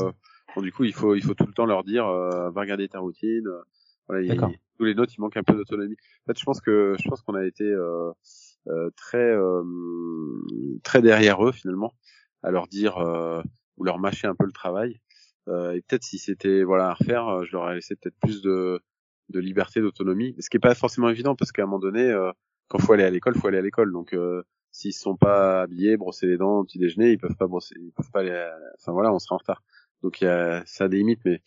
bon, 0.54 0.60
du 0.60 0.70
coup, 0.72 0.84
il 0.84 0.92
faut 0.92 1.14
il 1.14 1.24
faut 1.24 1.32
tout 1.32 1.46
le 1.46 1.54
temps 1.54 1.64
leur 1.64 1.84
dire 1.84 2.06
euh, 2.06 2.50
va 2.50 2.60
regarder 2.60 2.86
ta 2.86 2.98
routine. 2.98 3.46
Euh, 3.46 3.62
voilà, 4.08 4.50
tous 4.76 4.84
les 4.84 4.94
notes, 4.94 5.14
il 5.14 5.22
manque 5.22 5.38
un 5.38 5.42
peu 5.42 5.54
d'autonomie. 5.54 5.94
En 5.94 6.26
fait, 6.26 6.38
je 6.38 6.44
pense 6.44 6.60
que 6.60 6.96
je 7.02 7.08
pense 7.08 7.22
qu'on 7.22 7.34
a 7.34 7.46
été 7.46 7.64
euh, 7.64 8.12
euh, 8.66 8.90
très 8.94 9.16
euh, 9.16 9.62
très 10.82 11.00
derrière 11.00 11.42
eux 11.42 11.52
finalement 11.52 11.94
à 12.42 12.50
leur 12.50 12.66
dire 12.66 12.98
ou 13.78 13.84
leur 13.84 13.98
mâcher 13.98 14.26
un 14.26 14.34
peu 14.34 14.44
le 14.44 14.52
travail. 14.52 15.00
Et 15.48 15.82
peut-être 15.82 16.04
si 16.04 16.18
c'était 16.18 16.62
voilà 16.62 16.90
à 16.90 16.94
refaire, 16.94 17.44
je 17.44 17.52
leur 17.52 17.62
aurais 17.62 17.74
laissé 17.76 17.96
peut-être 17.96 18.16
plus 18.20 18.42
de 18.42 18.80
de 19.30 19.40
liberté, 19.40 19.80
d'autonomie. 19.80 20.34
Ce 20.40 20.50
qui 20.50 20.56
est 20.56 20.60
pas 20.60 20.74
forcément 20.74 21.08
évident 21.08 21.34
parce 21.36 21.52
qu'à 21.52 21.62
un 21.62 21.66
moment 21.66 21.78
donné, 21.78 22.12
quand 22.68 22.78
faut 22.78 22.92
aller 22.92 23.04
à 23.04 23.10
l'école, 23.10 23.34
faut 23.36 23.48
aller 23.48 23.58
à 23.58 23.62
l'école. 23.62 23.92
Donc 23.92 24.14
s'ils 24.70 24.92
sont 24.92 25.16
pas 25.16 25.62
habillés, 25.62 25.96
brosser 25.96 26.26
les 26.26 26.36
dents 26.36 26.64
petit 26.64 26.78
déjeuner, 26.78 27.12
ils 27.12 27.18
peuvent 27.18 27.36
pas 27.36 27.46
brosser, 27.46 27.74
ils 27.78 27.92
peuvent 27.92 28.10
pas 28.12 28.20
aller, 28.20 28.50
enfin 28.78 28.92
voilà, 28.92 29.12
on 29.12 29.18
sera 29.18 29.34
en 29.34 29.38
retard. 29.38 29.62
Donc 30.02 30.20
il 30.20 30.24
y 30.24 30.28
a, 30.28 30.62
ça 30.66 30.84
a 30.84 30.88
des 30.88 30.98
limites, 30.98 31.20
mais 31.24 31.42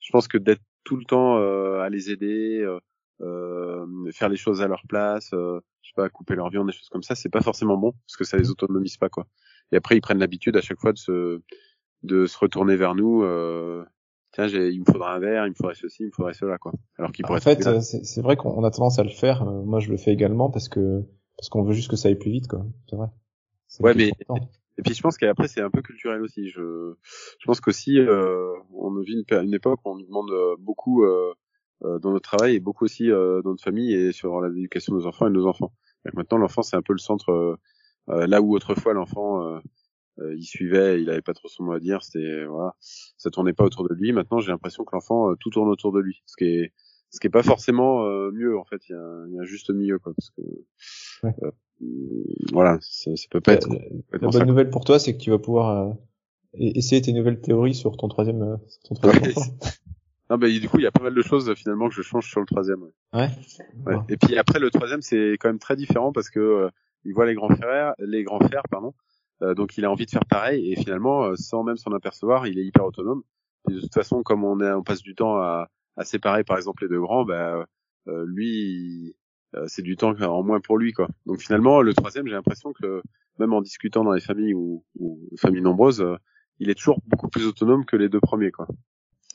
je 0.00 0.12
pense 0.12 0.28
que 0.28 0.38
d'être 0.38 0.62
tout 0.84 0.96
le 0.96 1.04
temps 1.04 1.38
euh, 1.38 1.80
à 1.80 1.88
les 1.88 2.10
aider, 2.10 2.60
euh, 2.60 2.78
euh, 3.20 3.86
faire 4.12 4.28
les 4.28 4.36
choses 4.36 4.62
à 4.62 4.68
leur 4.68 4.82
place, 4.88 5.30
euh, 5.32 5.60
je 5.82 5.88
sais 5.88 5.94
pas, 5.96 6.08
couper 6.08 6.34
leur 6.34 6.50
viande, 6.50 6.68
des 6.68 6.72
choses 6.72 6.88
comme 6.88 7.02
ça, 7.02 7.14
c'est 7.14 7.28
pas 7.28 7.40
forcément 7.40 7.76
bon 7.76 7.92
parce 7.92 8.16
que 8.16 8.24
ça 8.24 8.36
les 8.36 8.50
autonomise 8.50 8.96
pas 8.96 9.08
quoi. 9.08 9.26
Et 9.72 9.76
après 9.76 9.96
ils 9.96 10.00
prennent 10.00 10.18
l'habitude 10.18 10.56
à 10.56 10.60
chaque 10.60 10.78
fois 10.78 10.92
de 10.92 10.98
se 10.98 11.40
de 12.06 12.26
se 12.26 12.38
retourner 12.38 12.76
vers 12.76 12.94
nous. 12.94 13.22
Euh, 13.22 13.84
Tiens, 14.32 14.48
il 14.48 14.80
me 14.80 14.84
faudra 14.84 15.14
un 15.14 15.18
verre, 15.18 15.46
il 15.46 15.50
me 15.50 15.54
faudrait 15.54 15.74
ceci, 15.74 16.02
il 16.02 16.06
me 16.06 16.10
faudrait 16.10 16.34
cela 16.34 16.58
quoi. 16.58 16.72
Alors 16.98 17.10
qu'ils 17.10 17.24
pourraient. 17.24 17.38
En 17.38 17.40
fait, 17.40 17.62
c'est 17.80 18.20
vrai 18.20 18.36
qu'on 18.36 18.64
a 18.64 18.70
tendance 18.70 18.98
à 18.98 19.04
le 19.04 19.10
faire. 19.10 19.44
moi, 19.46 19.80
je 19.80 19.90
le 19.90 19.96
fais 19.96 20.12
également 20.12 20.50
parce 20.50 20.68
que 20.68 21.02
parce 21.38 21.48
qu'on 21.48 21.62
veut 21.62 21.72
juste 21.72 21.90
que 21.90 21.96
ça 21.96 22.08
aille 22.08 22.18
plus 22.18 22.30
vite, 22.30 22.46
quoi. 22.48 22.66
C'est 22.86 22.96
vrai. 22.96 23.08
Ouais, 23.80 23.94
mais 23.94 24.12
et 24.78 24.82
puis 24.82 24.94
je 24.94 25.00
pense 25.00 25.16
qu'apraprès 25.16 25.48
c'est 25.48 25.62
un 25.62 25.70
peu 25.70 25.82
culturel 25.82 26.20
aussi. 26.22 26.48
Je, 26.48 26.94
je 27.38 27.46
pense 27.46 27.60
qu'aussi 27.60 27.98
euh, 27.98 28.52
on 28.74 28.94
vit 29.00 29.24
une, 29.28 29.38
une, 29.38 29.54
époque 29.54 29.80
où 29.84 29.90
on 29.90 29.96
nous 29.96 30.06
demande 30.06 30.30
euh, 30.30 30.56
beaucoup 30.58 31.02
euh, 31.02 31.32
euh, 31.84 31.98
dans 31.98 32.12
notre 32.12 32.28
travail 32.28 32.56
et 32.56 32.60
beaucoup 32.60 32.84
aussi 32.84 33.10
euh, 33.10 33.42
dans 33.42 33.50
notre 33.50 33.64
famille 33.64 33.92
et 33.92 34.12
sur 34.12 34.40
l'éducation 34.42 34.94
de 34.94 35.00
nos 35.00 35.06
enfants 35.06 35.26
et 35.26 35.30
de 35.30 35.34
nos 35.34 35.46
enfants. 35.46 35.72
Maintenant 36.14 36.38
l'enfant 36.38 36.62
c'est 36.62 36.76
un 36.76 36.82
peu 36.82 36.92
le 36.92 36.98
centre 36.98 37.58
euh, 38.08 38.26
là 38.26 38.40
où 38.42 38.54
autrefois 38.54 38.92
l'enfant 38.92 39.60
il 40.18 40.44
suivait, 40.44 41.00
il 41.00 41.10
avait 41.10 41.22
pas 41.22 41.34
trop 41.34 41.48
son 41.48 41.64
mot 41.64 41.72
à 41.72 41.80
dire, 41.80 42.02
c'était 42.02 42.44
voilà, 42.46 42.74
ça 42.80 43.30
tournait 43.30 43.52
pas 43.52 43.64
autour 43.64 43.88
de 43.88 43.94
lui. 43.94 44.12
Maintenant 44.12 44.40
j'ai 44.40 44.50
l'impression 44.50 44.84
que 44.84 44.94
l'enfant 44.94 45.34
tout 45.36 45.50
tourne 45.50 45.68
autour 45.68 45.92
de 45.92 46.00
lui, 46.00 46.22
ce 46.26 46.36
qui 46.36 46.44
est 46.44 46.72
ce 47.10 47.20
qui 47.20 47.26
est 47.26 47.30
pas 47.30 47.42
forcément 47.42 48.04
mieux 48.32 48.58
en 48.58 48.64
fait. 48.64 48.88
Il 48.88 48.92
y 48.92 48.94
a, 48.94 49.24
il 49.28 49.34
y 49.34 49.38
a 49.38 49.42
un 49.42 49.44
juste 49.44 49.70
milieu 49.70 49.98
quoi, 49.98 50.12
parce 50.14 50.30
que 50.30 50.42
euh, 51.82 52.24
voilà, 52.52 52.78
ça, 52.80 53.14
ça, 53.16 53.26
peut 53.30 53.40
pas 53.40 53.54
être. 53.54 53.68
La, 54.12 54.28
bonne 54.28 54.46
nouvelle 54.46 54.70
pour 54.70 54.84
toi, 54.84 54.98
c'est 54.98 55.16
que 55.16 55.22
tu 55.22 55.30
vas 55.30 55.38
pouvoir 55.38 55.88
euh, 55.88 55.92
essayer 56.54 57.02
tes 57.02 57.12
nouvelles 57.12 57.40
théories 57.40 57.74
sur 57.74 57.96
ton 57.96 58.08
troisième. 58.08 58.42
Euh, 58.42 58.56
ton 58.84 58.94
troisième 58.94 59.22
non, 60.30 60.38
bah, 60.38 60.48
du 60.48 60.68
coup, 60.68 60.78
il 60.78 60.84
y 60.84 60.86
a 60.86 60.92
pas 60.92 61.02
mal 61.02 61.14
de 61.14 61.22
choses 61.22 61.52
finalement 61.54 61.88
que 61.88 61.94
je 61.94 62.02
change 62.02 62.28
sur 62.28 62.40
le 62.40 62.46
troisième. 62.46 62.82
Ouais. 63.12 63.28
ouais. 63.86 63.96
Et 64.08 64.16
puis 64.16 64.36
après, 64.36 64.58
le 64.58 64.70
troisième, 64.70 65.02
c'est 65.02 65.36
quand 65.38 65.48
même 65.48 65.58
très 65.58 65.76
différent 65.76 66.12
parce 66.12 66.30
que 66.30 66.68
il 67.04 67.12
voit 67.12 67.26
les 67.26 67.34
grands 67.34 67.54
frères, 67.54 67.94
les 67.98 68.24
grands 68.24 68.40
frères, 68.40 68.64
pardon. 68.70 68.92
Donc 69.40 69.76
il 69.76 69.84
a 69.84 69.90
envie 69.90 70.06
de 70.06 70.10
faire 70.10 70.24
pareil 70.24 70.72
et 70.72 70.76
finalement, 70.76 71.34
sans 71.36 71.62
même 71.62 71.76
s'en 71.76 71.92
apercevoir, 71.92 72.46
il 72.46 72.58
est 72.58 72.64
hyper 72.64 72.84
autonome. 72.84 73.22
Et 73.68 73.74
de 73.74 73.80
toute 73.80 73.94
façon, 73.94 74.22
comme 74.22 74.44
on, 74.44 74.60
est, 74.60 74.72
on 74.72 74.82
passe 74.82 75.02
du 75.02 75.14
temps 75.14 75.36
à, 75.36 75.68
à 75.96 76.04
séparer 76.04 76.44
par 76.44 76.56
exemple 76.56 76.84
les 76.84 76.88
deux 76.88 77.00
grands, 77.00 77.24
bah, 77.24 77.66
lui, 78.06 79.14
euh, 79.54 79.64
c'est 79.68 79.82
du 79.82 79.96
temps 79.96 80.12
en 80.20 80.42
moins 80.42 80.60
pour 80.60 80.76
lui 80.76 80.92
quoi. 80.92 81.08
Donc 81.24 81.40
finalement 81.40 81.80
le 81.80 81.94
troisième 81.94 82.26
j'ai 82.26 82.34
l'impression 82.34 82.72
que 82.72 83.02
même 83.38 83.52
en 83.52 83.62
discutant 83.62 84.02
dans 84.02 84.12
les 84.12 84.20
familles 84.20 84.54
ou, 84.54 84.84
ou 84.98 85.20
familles 85.36 85.62
nombreuses, 85.62 86.00
euh, 86.00 86.16
il 86.58 86.70
est 86.70 86.74
toujours 86.74 87.00
beaucoup 87.06 87.28
plus 87.28 87.46
autonome 87.46 87.84
que 87.84 87.96
les 87.96 88.08
deux 88.08 88.20
premiers 88.20 88.50
quoi. 88.50 88.66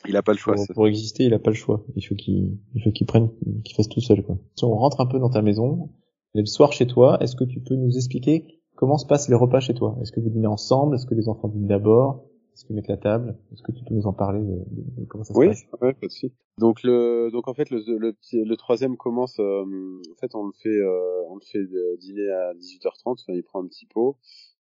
Il 0.08 0.18
a 0.18 0.24
pas 0.24 0.32
le 0.32 0.40
choix. 0.40 0.56
Pour, 0.74 0.88
exister, 0.88 1.26
il 1.26 1.34
a 1.36 1.40
pas 1.40 1.52
le 1.52 1.56
choix. 1.56 1.86
Il 1.96 2.02
faut 2.02 2.16
qu'il, 2.16 2.58
il 2.74 2.84
faut 2.84 2.92
qu'il 2.92 3.06
prenne, 3.06 3.30
qu'il 3.64 3.76
fasse 3.76 3.88
tout 3.88 4.02
seul 4.02 4.24
quoi. 4.24 4.38
Si 4.56 4.66
on 4.66 4.76
rentre 4.76 5.00
un 5.00 5.06
peu 5.06 5.20
dans 5.20 5.30
ta 5.30 5.44
maison, 5.44 5.92
le 6.34 6.46
soir 6.46 6.74
chez 6.74 6.88
toi, 6.88 7.20
est-ce 7.22 7.36
que 7.36 7.44
tu 7.44 7.60
peux 7.62 7.76
nous 7.76 7.96
expliquer 7.96 8.61
comment 8.82 8.98
se 8.98 9.06
passent 9.06 9.30
les 9.30 9.36
repas 9.36 9.60
chez 9.60 9.76
toi? 9.76 9.96
Est-ce 10.02 10.12
que 10.12 10.20
vous 10.20 10.30
dînez 10.30 10.48
ensemble? 10.48 10.96
Est-ce 10.96 11.06
que 11.06 11.14
les 11.14 11.30
enfants 11.30 11.48
dînent 11.48 11.68
d'abord? 11.68 12.26
Est-ce 12.54 12.66
qu'ils 12.66 12.76
mettent 12.76 12.88
la 12.88 12.98
table? 12.98 13.38
Est-ce 13.54 13.62
que 13.62 13.72
tu 13.72 13.84
peux 13.86 13.94
nous 13.94 14.08
en 14.08 14.14
parler 14.14 14.42
de, 14.42 14.56
de, 14.72 15.06
comment 15.06 15.24
ça 15.24 15.36
se 15.36 15.40
passe? 15.40 15.64
Oui, 15.82 15.94
pas 15.94 16.08
de 16.08 16.12
suite. 16.12 16.34
Donc 16.58 16.82
le, 16.82 17.30
donc 17.32 17.48
en 17.48 17.54
fait 17.54 17.70
le, 17.70 17.84
le, 17.88 18.16
le 18.34 18.56
troisième 18.56 18.98
commence. 18.98 19.40
Euh, 19.40 19.64
en 20.12 20.16
fait, 20.20 20.34
on 20.34 20.48
le 20.48 20.52
fait, 20.64 20.70
euh, 20.70 21.24
on 21.30 21.36
le 21.36 21.42
fait 21.42 21.64
dîner 22.00 22.28
à 22.32 22.54
18h30. 22.56 23.02
Enfin, 23.06 23.34
il 23.34 23.44
prend 23.44 23.64
un 23.64 23.68
petit 23.68 23.86
pot. 23.86 24.18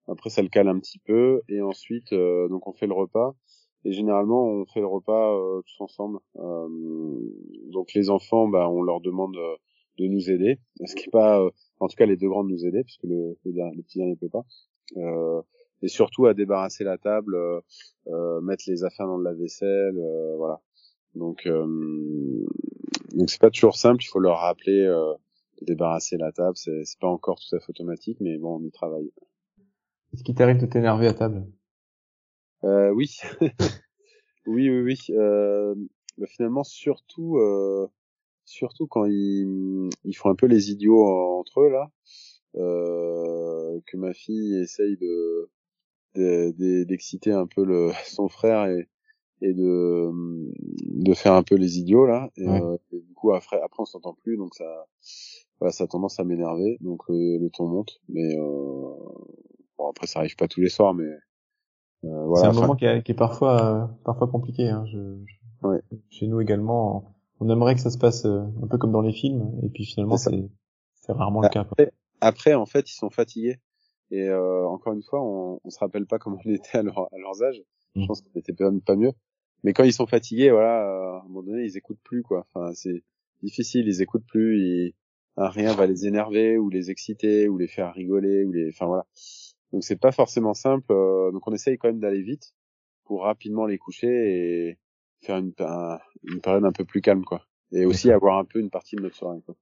Après, 0.07 0.31
ça 0.31 0.41
le 0.41 0.50
cale 0.50 0.67
un 0.67 0.79
petit 0.79 1.00
peu, 1.00 1.41
et 1.47 1.62
ensuite, 1.62 2.12
euh, 2.13 2.47
donc 2.50 2.65
on 2.67 2.74
fait 2.74 2.88
le 2.88 2.93
repas. 2.93 3.36
Et 3.86 3.91
généralement, 3.91 4.45
on 4.47 4.65
fait 4.65 4.79
le 4.79 4.88
repas 4.88 5.36
euh, 5.36 5.62
tous 5.62 5.83
ensemble. 5.83 6.17
donc 7.71 7.93
les 7.93 8.09
enfants, 8.09 8.47
bah, 8.47 8.67
on 8.67 8.81
leur 8.81 9.00
demande 9.00 9.38
de 9.98 10.08
nous 10.08 10.30
aider. 10.30 10.60
Ce 10.86 10.96
qui 10.96 11.06
est 11.08 11.12
pas, 11.12 11.42
en 11.80 11.88
tout 11.88 11.96
cas, 11.96 12.06
les 12.06 12.18
deux 12.18 12.30
grands 12.30 12.44
de 12.44 12.50
nous 12.50 12.66
aider, 12.66 12.84
puisque 12.84 13.04
le, 13.04 13.38
le, 13.46 13.51
le 13.51 13.82
petit 13.84 13.98
dernier 14.00 14.16
peut 14.16 14.30
pas. 14.30 14.46
Euh, 14.98 15.42
et 15.82 15.88
surtout 15.88 16.25
à 16.25 16.34
débarrasser 16.34 16.84
la 16.84 16.98
table, 16.98 17.36
euh, 17.36 17.62
euh, 18.08 18.42
mettre 18.42 18.63
les 18.68 18.84
affaires 18.84 19.08
dans 19.08 19.20
de 19.20 19.24
la 19.24 19.34
vaisselle, 19.34 19.98
euh, 19.98 20.36
voilà. 20.38 20.62
Donc 21.16 21.48
donc 21.48 23.30
c'est 23.30 23.42
pas 23.42 23.50
toujours 23.50 23.75
simple, 23.75 24.04
il 24.04 24.08
faut 24.08 24.20
leur 24.20 24.39
rappeler 24.39 24.86
de 24.86 25.66
débarrasser 25.66 26.16
la 26.18 26.32
table, 26.32 26.56
c'est 26.56 26.84
c'est 26.84 27.00
pas 27.00 27.08
encore 27.08 27.39
tout 27.39 27.56
à 27.56 27.60
fait 27.60 27.72
automatique, 27.72 28.18
mais 28.22 28.38
bon 28.38 28.58
on 28.60 28.63
y 28.63 28.70
travaille. 28.70 29.12
Est-ce 30.13 30.24
qu'il 30.24 30.36
t'arrive 30.36 30.60
de 30.60 30.68
t'énerver 30.68 31.08
à 31.08 31.13
table? 31.13 31.48
Euh, 32.63 32.92
Oui, 32.92 33.18
oui 34.46 34.70
oui 34.70 34.82
oui. 34.82 34.98
Euh, 35.10 35.74
bah, 36.20 36.27
finalement 36.27 36.63
surtout 36.63 37.39
surtout 38.48 38.88
quand 38.88 39.06
ils, 39.06 39.89
ils 40.04 40.13
font 40.13 40.30
un 40.30 40.36
peu 40.36 40.48
les 40.48 40.72
idiots 40.72 41.06
entre 41.39 41.62
eux 41.62 41.70
là, 41.70 41.92
euh, 42.56 43.80
que 43.86 43.98
ma 43.98 44.13
fille 44.13 44.56
essaye 44.56 44.98
de 44.98 45.50
d'exciter 46.86 47.32
un 47.32 47.46
peu 47.46 47.63
le 47.63 47.92
son 48.06 48.27
frère 48.27 48.66
et 48.66 48.88
et 49.42 49.54
de 49.54 50.10
de 51.06 51.13
faire 51.13 51.34
un 51.34 51.44
peu 51.44 51.56
les 51.56 51.77
idiots 51.77 52.08
là. 52.08 52.32
Et, 52.38 52.48
euh, 52.48 52.77
du 52.92 53.13
coup 53.13 53.34
après 53.34 53.62
après 53.62 53.82
on 53.82 53.86
s'entend 53.86 54.13
plus 54.13 54.38
donc 54.38 54.56
ça 54.56 54.88
voilà 55.60 55.72
ça 55.72 55.84
a 55.84 55.88
tendance 55.88 56.20
à 56.20 56.24
m'énerver. 56.24 56.77
Donc 56.82 57.01
euh, 57.10 57.38
le 57.39 57.50
ton 57.50 57.68
monte 57.68 58.00
mais 58.10 58.36
euh, 58.36 58.94
bon 59.77 59.89
après 59.89 60.08
ça 60.08 60.20
arrive 60.20 60.36
pas 60.36 60.48
tous 60.48 60.62
les 60.62 60.70
soirs 60.70 60.96
mais 60.96 61.06
euh, 62.06 62.25
voilà 62.25 62.51
c'est 62.51 62.58
un 62.58 62.62
moment 62.62 62.75
qui, 62.75 62.86
est, 62.86 63.04
qui 63.04 63.12
est 63.12 63.16
parfois 63.16 63.92
parfois 64.04 64.27
compliqué 64.27 64.70
hein. 64.70 64.86
je, 64.88 65.18
ouais. 65.68 65.82
chez 66.10 66.27
nous 66.27 66.42
également 66.42 67.16
on 67.39 67.50
aimerait 67.50 67.75
que 67.75 67.82
ça 67.82 67.91
se 67.91 67.98
passe 67.98 68.25
un 68.25 68.67
peu 68.70 68.77
comme 68.77 68.91
dans 68.91 69.01
les 69.01 69.13
films 69.13 69.60
et 69.63 69.70
puis 69.70 69.86
finalement 69.86 70.17
c'est 70.17 70.50
c'est 70.96 71.12
rarement 71.12 71.41
le 71.41 71.50
cas 71.50 71.63
quoi. 71.63 71.86
après 72.22 72.53
en 72.53 72.65
fait 72.65 72.89
ils 72.91 72.96
sont 72.96 73.10
fatigués 73.10 73.60
et 74.12 74.27
euh, 74.29 74.65
encore 74.65 74.94
une 74.94 75.03
fois, 75.03 75.22
on, 75.22 75.60
on 75.63 75.70
se 75.70 75.79
rappelle 75.79 76.06
pas 76.06 76.20
comment 76.20 76.39
on 76.44 76.50
était 76.53 76.77
à, 76.77 76.84
leur, 76.84 77.00
à 77.00 77.17
leurs 77.17 77.44
âges. 77.44 77.62
Je 77.96 78.01
mm. 78.01 78.08
pense 78.08 78.22
qu'on 78.22 78.39
était 78.39 78.53
pas, 78.53 78.70
pas 78.86 78.96
mieux. 78.96 79.12
Mais 79.63 79.74
quand 79.74 79.84
ils 79.84 79.94
sont 79.94 80.08
fatigués, 80.08 80.51
voilà, 80.51 80.88
euh, 80.88 81.17
à 81.17 81.22
un 81.24 81.27
moment 81.27 81.44
donné, 81.44 81.63
ils 81.63 81.77
écoutent 81.77 82.00
plus, 82.03 82.24
quoi. 82.24 82.46
Enfin, 82.53 82.74
c'est 82.74 83.03
difficile, 83.41 83.88
ils 83.88 84.01
écoutent 84.01 84.25
plus. 84.27 84.60
Ils, 84.60 84.94
rien 85.36 85.74
va 85.74 85.86
les 85.86 86.08
énerver 86.08 86.58
ou 86.58 86.70
les 86.70 86.89
exciter 86.89 87.48
ou 87.48 87.58
les 87.58 87.67
faire 87.67 87.94
rigoler 87.94 88.44
ou 88.44 88.51
les, 88.51 88.70
enfin 88.70 88.88
voilà. 88.88 89.06
Donc 89.72 89.84
c'est 89.84 90.00
pas 90.00 90.12
forcément 90.12 90.56
simple. 90.56 90.91
Euh, 90.91 91.32
donc 91.32 91.48
on 91.48 91.53
essaye 91.53 91.77
quand 91.77 91.89
même 91.89 92.00
d'aller 92.00 92.24
vite 92.24 92.56
pour 93.03 93.24
rapidement 93.24 93.67
les 93.67 93.77
coucher 93.77 94.08
et 94.08 94.77
faire 95.21 95.38
une, 95.38 95.53
une 96.24 96.41
période 96.41 96.65
un 96.65 96.71
peu 96.71 96.86
plus 96.86 97.01
calme, 97.01 97.24
quoi. 97.24 97.41
Et 97.71 97.86
aussi 97.86 98.12
avoir 98.12 98.38
un 98.38 98.45
peu 98.45 98.59
une 98.59 98.69
partie 98.69 98.95
de 98.95 99.01
notre 99.01 99.15
soirée, 99.15 99.41
quoi. 99.45 99.55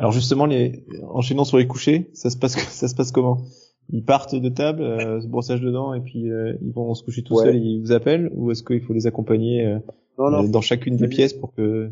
Alors 0.00 0.12
justement, 0.12 0.46
les 0.46 0.82
enchaînant 1.02 1.44
sur 1.44 1.58
les 1.58 1.66
couchers, 1.66 2.08
ça 2.14 2.30
se 2.30 2.38
passe 2.38 2.56
ça 2.72 2.88
se 2.88 2.94
passe 2.94 3.12
comment? 3.12 3.42
Ils 3.90 4.04
partent 4.04 4.34
de 4.34 4.48
table, 4.48 4.82
euh, 4.82 5.20
brossage 5.26 5.60
dedans, 5.60 5.92
et 5.92 6.00
puis 6.00 6.30
euh, 6.30 6.56
ils 6.62 6.72
vont 6.72 6.94
se 6.94 7.02
coucher 7.02 7.22
tout 7.22 7.36
seuls 7.36 7.56
et 7.56 7.58
ils 7.58 7.80
vous 7.80 7.92
appellent, 7.92 8.30
ou 8.32 8.50
est-ce 8.50 8.62
qu'il 8.62 8.80
faut 8.80 8.94
les 8.94 9.06
accompagner 9.06 9.66
euh, 9.66 9.78
euh, 10.20 10.48
dans 10.48 10.60
chacune 10.62 10.96
des 10.96 11.08
pièces 11.08 11.34
pour 11.34 11.52
que 11.52 11.90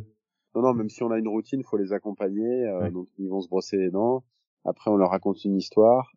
Non, 0.54 0.62
non, 0.62 0.72
même 0.72 0.88
si 0.88 1.02
on 1.02 1.10
a 1.10 1.18
une 1.18 1.28
routine, 1.28 1.62
faut 1.64 1.76
les 1.76 1.92
accompagner. 1.92 2.64
Donc 2.92 3.08
ils 3.18 3.28
vont 3.28 3.42
se 3.42 3.48
brosser 3.48 3.76
les 3.76 3.90
dents. 3.90 4.24
Après, 4.64 4.90
on 4.90 4.96
leur 4.96 5.10
raconte 5.10 5.44
une 5.44 5.56
histoire. 5.56 6.12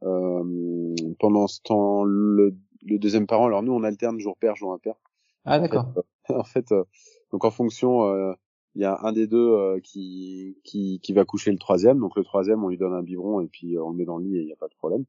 pendant 1.19 1.47
ce 1.47 1.59
temps, 1.61 2.03
le, 2.03 2.55
le, 2.85 2.99
deuxième 2.99 3.27
parent, 3.27 3.47
alors 3.47 3.63
nous, 3.63 3.73
on 3.73 3.83
alterne 3.83 4.19
jour 4.19 4.37
père, 4.37 4.55
jour 4.55 4.71
impair. 4.71 4.95
Ah 5.43 5.59
d'accord. 5.59 5.87
En 5.89 5.93
fait, 5.93 6.07
donc 7.31 7.45
en 7.45 7.51
fonction 7.51 8.35
il 8.75 8.81
y 8.81 8.85
a 8.85 8.97
un 9.03 9.11
des 9.11 9.27
deux 9.27 9.51
euh, 9.51 9.79
qui, 9.83 10.57
qui, 10.63 10.99
qui 11.01 11.13
va 11.13 11.25
coucher 11.25 11.51
le 11.51 11.57
troisième. 11.57 11.99
Donc 11.99 12.15
le 12.15 12.23
troisième, 12.23 12.63
on 12.63 12.69
lui 12.69 12.77
donne 12.77 12.93
un 12.93 13.03
biberon 13.03 13.41
et 13.41 13.47
puis 13.47 13.75
euh, 13.75 13.83
on 13.83 13.91
le 13.91 13.97
met 13.97 14.05
dans 14.05 14.17
le 14.17 14.25
lit 14.25 14.37
et 14.37 14.41
il 14.41 14.45
n'y 14.45 14.53
a 14.53 14.57
pas 14.57 14.67
de 14.67 14.75
problème. 14.75 15.05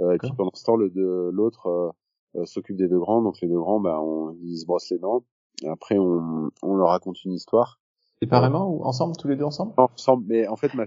Euh, 0.00 0.12
et 0.12 0.18
puis 0.18 0.30
pendant 0.36 0.54
ce 0.54 0.64
temps, 0.64 0.76
le 0.76 1.30
l'autre 1.30 1.94
s'occupe 2.44 2.76
des 2.76 2.88
deux 2.88 2.98
grands. 2.98 3.22
Donc 3.22 3.40
les 3.40 3.48
deux 3.48 3.58
grands, 3.58 3.80
bah, 3.80 4.00
on, 4.00 4.36
ils 4.42 4.58
se 4.58 4.66
brossent 4.66 4.90
les 4.90 4.98
dents. 4.98 5.24
Et 5.62 5.68
après, 5.68 5.98
on, 5.98 6.50
on 6.62 6.74
leur 6.74 6.88
raconte 6.88 7.22
une 7.24 7.32
histoire. 7.32 7.78
Séparément 8.20 8.68
ou 8.70 8.82
ensemble, 8.84 9.16
tous 9.16 9.28
les 9.28 9.36
deux 9.36 9.44
ensemble? 9.44 9.74
Ensemble. 9.76 10.24
Mais 10.26 10.48
en 10.48 10.56
fait, 10.56 10.74
ma, 10.74 10.86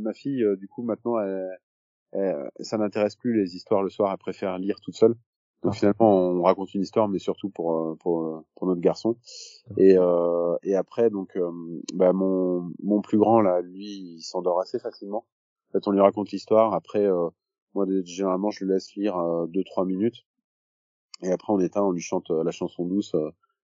ma, 0.00 0.12
fille, 0.12 0.44
du 0.58 0.68
coup, 0.68 0.82
maintenant, 0.82 1.18
elle, 1.18 2.50
ça 2.60 2.76
n'intéresse 2.76 3.16
plus 3.16 3.40
les 3.40 3.54
histoires 3.54 3.82
le 3.82 3.88
soir. 3.88 4.10
Elle 4.12 4.18
préfère 4.18 4.58
lire 4.58 4.80
toute 4.82 4.96
seule. 4.96 5.14
Donc 5.62 5.74
finalement, 5.74 6.16
on 6.30 6.42
raconte 6.42 6.74
une 6.74 6.82
histoire, 6.82 7.08
mais 7.08 7.20
surtout 7.20 7.48
pour 7.48 7.76
euh, 7.76 7.94
pour, 8.00 8.24
euh, 8.24 8.44
pour 8.56 8.66
notre 8.66 8.80
garçon. 8.80 9.16
Et 9.76 9.96
euh, 9.96 10.56
et 10.64 10.74
après, 10.74 11.08
donc, 11.08 11.36
euh, 11.36 11.50
bah, 11.94 12.12
mon 12.12 12.72
mon 12.82 13.00
plus 13.00 13.18
grand 13.18 13.40
là, 13.40 13.60
lui, 13.60 14.16
il 14.16 14.22
s'endort 14.22 14.60
assez 14.60 14.80
facilement. 14.80 15.24
En 15.68 15.72
fait, 15.72 15.86
on 15.86 15.92
lui 15.92 16.00
raconte 16.00 16.30
l'histoire. 16.32 16.74
Après, 16.74 17.06
moi, 17.74 17.86
généralement, 18.04 18.50
je 18.50 18.64
le 18.64 18.74
laisse 18.74 18.94
lire 18.94 19.16
deux 19.48 19.64
trois 19.64 19.86
minutes. 19.86 20.26
Et 21.22 21.30
après, 21.30 21.52
on 21.52 21.60
éteint, 21.60 21.82
on 21.82 21.92
lui 21.92 22.02
chante 22.02 22.30
la 22.30 22.50
chanson 22.50 22.84
douce 22.84 23.14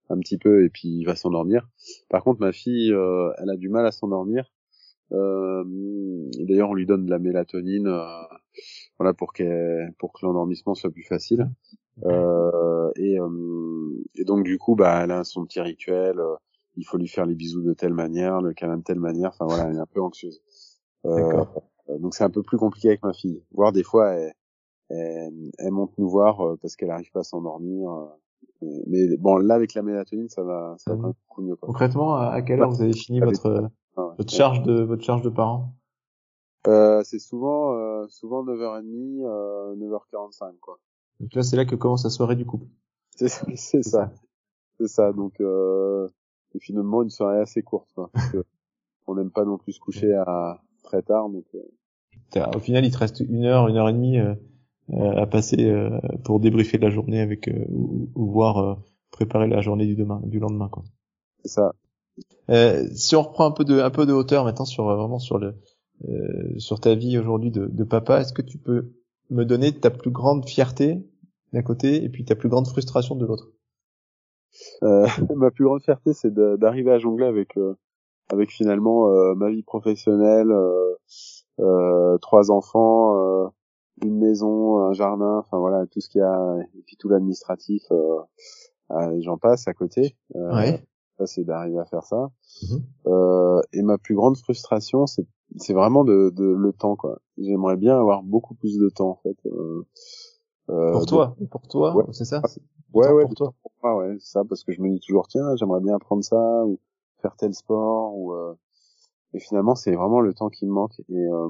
un 0.08 0.18
petit 0.20 0.38
peu, 0.38 0.64
et 0.64 0.70
puis 0.70 0.88
il 0.88 1.04
va 1.04 1.16
s'endormir. 1.16 1.68
Par 2.08 2.22
contre, 2.24 2.40
ma 2.40 2.52
fille, 2.52 2.88
elle 2.88 3.50
a 3.50 3.56
du 3.56 3.68
mal 3.68 3.84
à 3.84 3.92
s'endormir. 3.92 4.50
D'ailleurs, 5.10 6.70
on 6.70 6.74
lui 6.74 6.86
donne 6.86 7.04
de 7.04 7.10
la 7.10 7.18
mélatonine, 7.18 7.90
voilà, 8.98 9.12
pour 9.12 9.34
que 9.34 9.90
pour 9.98 10.14
que 10.14 10.24
l'endormissement 10.24 10.74
soit 10.74 10.90
plus 10.90 11.04
facile. 11.04 11.50
Euh, 12.04 12.90
et, 12.96 13.18
euh, 13.18 14.04
et, 14.14 14.24
donc 14.24 14.44
du 14.44 14.58
coup, 14.58 14.74
bah, 14.74 15.00
elle 15.02 15.10
a 15.10 15.24
son 15.24 15.44
petit 15.44 15.60
rituel. 15.60 16.18
Euh, 16.18 16.34
il 16.76 16.84
faut 16.84 16.96
lui 16.96 17.08
faire 17.08 17.26
les 17.26 17.34
bisous 17.34 17.62
de 17.62 17.72
telle 17.72 17.94
manière, 17.94 18.40
le 18.40 18.52
câlin 18.54 18.78
de 18.78 18.82
telle 18.82 19.00
manière. 19.00 19.30
Enfin 19.30 19.46
voilà, 19.46 19.70
elle 19.70 19.76
est 19.76 19.80
un 19.80 19.86
peu 19.86 20.00
anxieuse. 20.00 20.42
Euh, 21.06 21.44
donc 22.00 22.14
c'est 22.14 22.24
un 22.24 22.30
peu 22.30 22.42
plus 22.42 22.58
compliqué 22.58 22.88
avec 22.88 23.02
ma 23.02 23.12
fille. 23.12 23.42
Voire 23.52 23.72
des 23.72 23.82
fois, 23.82 24.12
elle, 24.12 24.32
elle, 24.90 25.72
monte 25.72 25.92
nous 25.98 26.08
voir 26.08 26.56
parce 26.62 26.76
qu'elle 26.76 26.90
arrive 26.90 27.10
pas 27.10 27.20
à 27.20 27.24
s'endormir. 27.24 27.90
Mais 28.62 29.16
bon, 29.16 29.38
là 29.38 29.54
avec 29.54 29.74
la 29.74 29.82
mélatonine, 29.82 30.28
ça 30.28 30.42
va, 30.42 30.76
ça 30.78 30.94
va 30.94 31.08
beaucoup 31.08 31.42
mieux. 31.42 31.56
Quoi. 31.56 31.66
Concrètement, 31.66 32.14
à 32.14 32.42
quelle 32.42 32.60
heure 32.60 32.70
vous 32.70 32.82
avez 32.82 32.92
fini 32.92 33.20
votre 33.20 33.70
votre 33.96 34.32
charge 34.32 34.62
de 34.62 34.82
votre 34.82 35.02
charge 35.02 35.22
de 35.22 35.30
parents? 35.30 35.72
Euh, 36.66 37.02
C'est 37.04 37.18
souvent 37.18 37.74
euh, 37.74 38.06
souvent 38.08 38.44
9h30, 38.44 39.24
euh, 39.24 39.76
9h45 39.76 40.58
quoi. 40.60 40.78
Donc 41.20 41.34
là, 41.34 41.42
c'est 41.42 41.56
là 41.56 41.64
que 41.64 41.74
commence 41.74 42.04
la 42.04 42.10
soirée 42.10 42.36
du 42.36 42.46
couple. 42.46 42.66
C'est 43.16 43.28
ça. 43.82 44.12
C'est 44.78 44.86
ça. 44.86 45.12
Donc, 45.12 45.40
euh, 45.40 46.08
finalement, 46.60 47.02
une 47.02 47.10
soirée 47.10 47.40
assez 47.40 47.62
courte. 47.62 47.88
Quoi, 47.94 48.10
parce 48.12 48.30
que 48.30 48.44
on 49.08 49.14
n'aime 49.14 49.30
pas 49.30 49.44
non 49.44 49.58
plus 49.58 49.72
se 49.72 49.80
coucher 49.80 50.14
à 50.14 50.62
très 50.84 51.02
tard. 51.02 51.28
Donc, 51.28 51.46
euh... 51.54 52.46
Au 52.54 52.60
final, 52.60 52.84
il 52.84 52.92
te 52.92 52.98
reste 52.98 53.20
une 53.20 53.44
heure, 53.44 53.68
une 53.68 53.76
heure 53.76 53.88
et 53.88 53.92
demie 53.92 54.18
euh, 54.18 54.34
euh 54.92 55.16
à 55.16 55.26
passer 55.26 55.64
euh, 55.64 55.98
pour 56.24 56.40
débriefer 56.40 56.78
de 56.78 56.82
la 56.82 56.90
journée 56.90 57.20
avec 57.20 57.48
euh, 57.48 57.64
ou, 57.70 58.10
ou, 58.14 58.30
voir 58.30 58.78
préparer 59.10 59.48
la 59.48 59.60
journée 59.60 59.86
du 59.86 59.96
demain, 59.96 60.20
du 60.24 60.38
lendemain. 60.38 60.68
Quoi. 60.68 60.84
C'est 61.42 61.48
ça. 61.48 61.72
si 62.92 63.16
on 63.16 63.22
reprend 63.22 63.46
un 63.46 63.50
peu 63.50 63.64
de 63.64 63.80
un 63.80 63.90
peu 63.90 64.06
de 64.06 64.12
hauteur 64.12 64.44
maintenant 64.44 64.64
sur 64.64 64.84
vraiment 64.84 65.18
sur 65.18 65.38
le 65.38 65.54
sur 66.58 66.80
ta 66.80 66.94
vie 66.94 67.18
aujourd'hui 67.18 67.50
de, 67.50 67.66
de 67.66 67.84
papa, 67.84 68.20
est-ce 68.20 68.32
que 68.32 68.42
tu 68.42 68.58
peux 68.58 68.92
me 69.30 69.44
donner 69.44 69.78
ta 69.78 69.90
plus 69.90 70.10
grande 70.10 70.48
fierté 70.48 71.06
d'un 71.52 71.62
côté 71.62 72.02
et 72.04 72.08
puis 72.08 72.24
ta 72.24 72.34
plus 72.34 72.48
grande 72.48 72.66
frustration 72.66 73.14
de 73.14 73.26
l'autre 73.26 73.52
euh, 74.82 75.06
Ma 75.36 75.50
plus 75.50 75.64
grande 75.64 75.82
fierté, 75.82 76.12
c'est 76.12 76.32
d'arriver 76.32 76.92
à 76.92 76.98
jongler 76.98 77.26
avec 77.26 77.56
euh, 77.56 77.74
avec 78.30 78.50
finalement 78.50 79.10
euh, 79.10 79.34
ma 79.34 79.50
vie 79.50 79.62
professionnelle, 79.62 80.52
euh, 81.60 82.18
trois 82.18 82.50
enfants, 82.50 83.50
une 84.02 84.18
maison, 84.18 84.78
un 84.80 84.92
jardin, 84.92 85.38
enfin 85.38 85.58
voilà 85.58 85.86
tout 85.86 86.00
ce 86.00 86.08
qu'il 86.08 86.20
y 86.20 86.24
a 86.24 86.56
et 86.76 86.82
puis 86.86 86.96
tout 86.96 87.08
l'administratif, 87.08 87.82
j'en 88.90 89.38
passe 89.38 89.66
à 89.68 89.74
côté. 89.74 90.16
ouais. 90.34 90.84
Ça 91.18 91.26
c'est 91.26 91.42
d'arriver 91.42 91.80
à 91.80 91.84
faire 91.84 92.04
ça. 92.04 92.30
Mm-hmm. 92.62 93.62
et 93.72 93.82
ma 93.82 93.98
plus 93.98 94.14
grande 94.14 94.36
frustration, 94.36 95.06
c'est 95.06 95.26
c'est 95.56 95.72
vraiment 95.72 96.04
de, 96.04 96.30
de, 96.30 96.44
le 96.44 96.72
temps 96.72 96.96
quoi. 96.96 97.20
J'aimerais 97.38 97.76
bien 97.76 97.98
avoir 97.98 98.22
beaucoup 98.22 98.54
plus 98.54 98.78
de 98.78 98.88
temps 98.88 99.10
en 99.10 99.16
fait. 99.16 99.36
Euh, 99.46 99.86
euh, 100.70 100.92
pour 100.92 101.06
toi, 101.06 101.36
pour 101.50 101.68
toi, 101.68 102.06
c'est 102.12 102.24
ça? 102.24 102.42
Ouais, 102.92 103.10
ouais, 103.10 103.24
pour 103.24 103.34
toi. 103.34 103.54
Ouais, 103.82 104.16
ça 104.20 104.44
parce 104.44 104.64
que 104.64 104.72
je 104.72 104.82
me 104.82 104.90
dis 104.90 105.00
toujours 105.00 105.28
tiens, 105.28 105.56
j'aimerais 105.56 105.80
bien 105.80 105.94
apprendre 105.94 106.22
ça 106.22 106.64
ou 106.66 106.78
faire 107.22 107.36
tel 107.36 107.54
sport 107.54 108.16
ou 108.16 108.32
euh... 108.34 108.54
et 109.34 109.40
finalement 109.40 109.74
c'est 109.74 109.94
vraiment 109.94 110.20
le 110.20 110.34
temps 110.34 110.50
qui 110.50 110.66
me 110.66 110.72
manque 110.72 111.00
et 111.08 111.14
euh... 111.14 111.48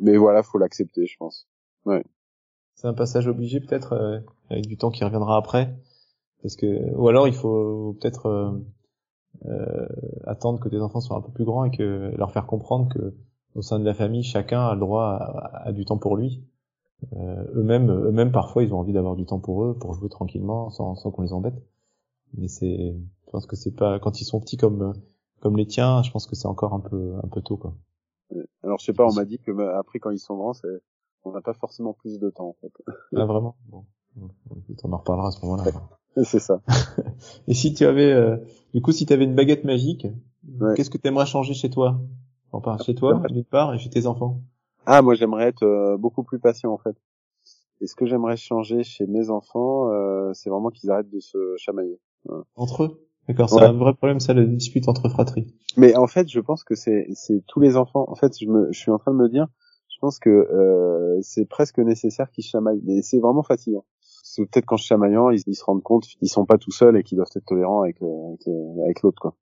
mais 0.00 0.16
voilà, 0.16 0.42
faut 0.42 0.58
l'accepter, 0.58 1.06
je 1.06 1.16
pense. 1.18 1.48
Ouais. 1.84 2.04
C'est 2.74 2.86
un 2.86 2.94
passage 2.94 3.26
obligé 3.26 3.60
peut-être 3.60 3.94
euh, 3.94 4.20
avec 4.50 4.66
du 4.66 4.76
temps 4.76 4.90
qui 4.90 5.02
reviendra 5.04 5.36
après 5.36 5.74
parce 6.42 6.54
que 6.54 6.94
ou 6.94 7.08
alors 7.08 7.26
il 7.26 7.34
faut 7.34 7.96
peut-être 8.00 8.26
euh, 8.26 8.52
attendre 10.24 10.60
que 10.60 10.68
tes 10.68 10.80
enfants 10.80 11.00
soient 11.00 11.16
un 11.16 11.20
peu 11.20 11.32
plus 11.32 11.44
grands 11.44 11.64
et 11.64 11.70
que 11.70 12.12
leur 12.16 12.32
faire 12.32 12.46
comprendre 12.46 12.92
que 12.92 13.14
au 13.54 13.62
sein 13.62 13.80
de 13.80 13.84
la 13.84 13.94
famille, 13.94 14.22
chacun 14.22 14.60
a 14.60 14.74
le 14.74 14.80
droit 14.80 15.18
à, 15.64 15.72
du 15.72 15.84
temps 15.84 15.98
pour 15.98 16.16
lui. 16.16 16.44
Euh, 17.12 17.44
eux-mêmes, 17.54 17.90
eux-mêmes 17.90 18.32
parfois, 18.32 18.62
ils 18.62 18.74
ont 18.74 18.78
envie 18.78 18.92
d'avoir 18.92 19.16
du 19.16 19.24
temps 19.24 19.38
pour 19.38 19.64
eux, 19.64 19.76
pour 19.78 19.94
jouer 19.94 20.08
tranquillement, 20.08 20.70
sans, 20.70 20.94
sans 20.96 21.10
qu'on 21.10 21.22
les 21.22 21.32
embête. 21.32 21.60
Mais 22.36 22.48
c'est, 22.48 22.94
je 23.26 23.30
pense 23.30 23.46
que 23.46 23.56
c'est 23.56 23.74
pas 23.74 23.98
quand 23.98 24.20
ils 24.20 24.24
sont 24.24 24.40
petits 24.40 24.56
comme 24.56 24.94
comme 25.40 25.56
les 25.56 25.66
tiens, 25.66 26.02
je 26.02 26.10
pense 26.10 26.26
que 26.26 26.34
c'est 26.34 26.48
encore 26.48 26.74
un 26.74 26.80
peu 26.80 27.14
un 27.22 27.28
peu 27.28 27.40
tôt 27.40 27.56
quoi. 27.56 27.74
Alors 28.62 28.78
je 28.78 28.84
sais 28.84 28.92
pas, 28.92 29.06
on 29.06 29.14
m'a 29.14 29.24
dit 29.24 29.38
que 29.38 29.50
bah, 29.50 29.78
après 29.78 29.98
quand 29.98 30.10
ils 30.10 30.18
sont 30.18 30.36
grands, 30.36 30.52
c'est 30.52 30.82
on 31.24 31.32
n'a 31.32 31.40
pas 31.40 31.54
forcément 31.54 31.94
plus 31.94 32.18
de 32.18 32.30
temps 32.30 32.48
en 32.48 32.56
fait. 32.60 32.72
Ah 33.16 33.24
vraiment? 33.24 33.56
Bon. 33.68 33.84
On 34.84 34.92
en 34.92 34.98
reparlera 34.98 35.28
à 35.28 35.30
ce 35.30 35.44
moment-là. 35.46 35.64
C'est 36.24 36.40
ça. 36.40 36.60
Et 37.48 37.54
si 37.54 37.74
tu 37.74 37.84
avais, 37.84 38.12
euh, 38.12 38.36
du 38.74 38.80
coup, 38.80 38.92
si 38.92 39.06
tu 39.06 39.12
avais 39.12 39.24
une 39.24 39.34
baguette 39.34 39.64
magique, 39.64 40.06
qu'est-ce 40.76 40.90
que 40.90 40.98
tu 40.98 41.08
aimerais 41.08 41.26
changer 41.26 41.54
chez 41.54 41.70
toi? 41.70 42.00
Enfin, 42.52 42.78
chez 42.78 42.94
toi, 42.94 43.22
d'une 43.28 43.44
part, 43.44 43.74
et 43.74 43.78
chez 43.78 43.90
tes 43.90 44.06
enfants. 44.06 44.40
Ah, 44.86 45.02
moi, 45.02 45.14
j'aimerais 45.14 45.48
être 45.48 45.64
euh, 45.64 45.96
beaucoup 45.98 46.22
plus 46.22 46.38
patient, 46.38 46.72
en 46.72 46.78
fait. 46.78 46.96
Et 47.80 47.86
ce 47.86 47.94
que 47.94 48.06
j'aimerais 48.06 48.36
changer 48.36 48.82
chez 48.82 49.06
mes 49.06 49.30
enfants, 49.30 49.92
euh, 49.92 50.32
c'est 50.32 50.50
vraiment 50.50 50.70
qu'ils 50.70 50.90
arrêtent 50.90 51.10
de 51.10 51.20
se 51.20 51.54
chamailler. 51.58 52.00
Entre 52.56 52.84
eux? 52.84 53.08
D'accord, 53.28 53.50
c'est 53.50 53.62
un 53.62 53.72
vrai 53.72 53.92
problème 53.92 54.20
ça, 54.20 54.32
la 54.32 54.44
dispute 54.44 54.88
entre 54.88 55.10
fratries. 55.10 55.46
Mais 55.76 55.94
en 55.94 56.06
fait, 56.06 56.30
je 56.30 56.40
pense 56.40 56.64
que 56.64 56.74
c'est 56.74 57.06
c'est 57.12 57.42
tous 57.46 57.60
les 57.60 57.76
enfants. 57.76 58.06
En 58.08 58.14
fait, 58.14 58.32
je 58.40 58.46
me 58.46 58.72
je 58.72 58.78
suis 58.78 58.90
en 58.90 58.98
train 58.98 59.12
de 59.12 59.18
me 59.18 59.28
dire, 59.28 59.46
je 59.90 59.96
pense 60.00 60.18
que 60.18 60.30
euh, 60.30 61.18
c'est 61.20 61.46
presque 61.46 61.78
nécessaire 61.78 62.30
qu'ils 62.30 62.44
chamaillent. 62.44 62.80
Mais 62.84 63.02
c'est 63.02 63.18
vraiment 63.18 63.42
fatigant. 63.42 63.84
Peut-être 64.36 64.66
qu'en 64.66 64.76
chamaillant, 64.76 65.30
ils, 65.30 65.42
ils 65.46 65.54
se 65.54 65.64
rendent 65.64 65.82
compte 65.82 66.04
qu'ils 66.06 66.28
sont 66.28 66.46
pas 66.46 66.58
tout 66.58 66.70
seuls 66.70 66.96
et 66.96 67.02
qu'ils 67.02 67.16
doivent 67.16 67.28
être 67.34 67.44
tolérants 67.46 67.82
avec 67.82 68.00
le- 68.00 68.26
avec, 68.28 68.40
le- 68.46 68.82
avec 68.84 69.02
l'autre 69.02 69.20
quoi. 69.20 69.34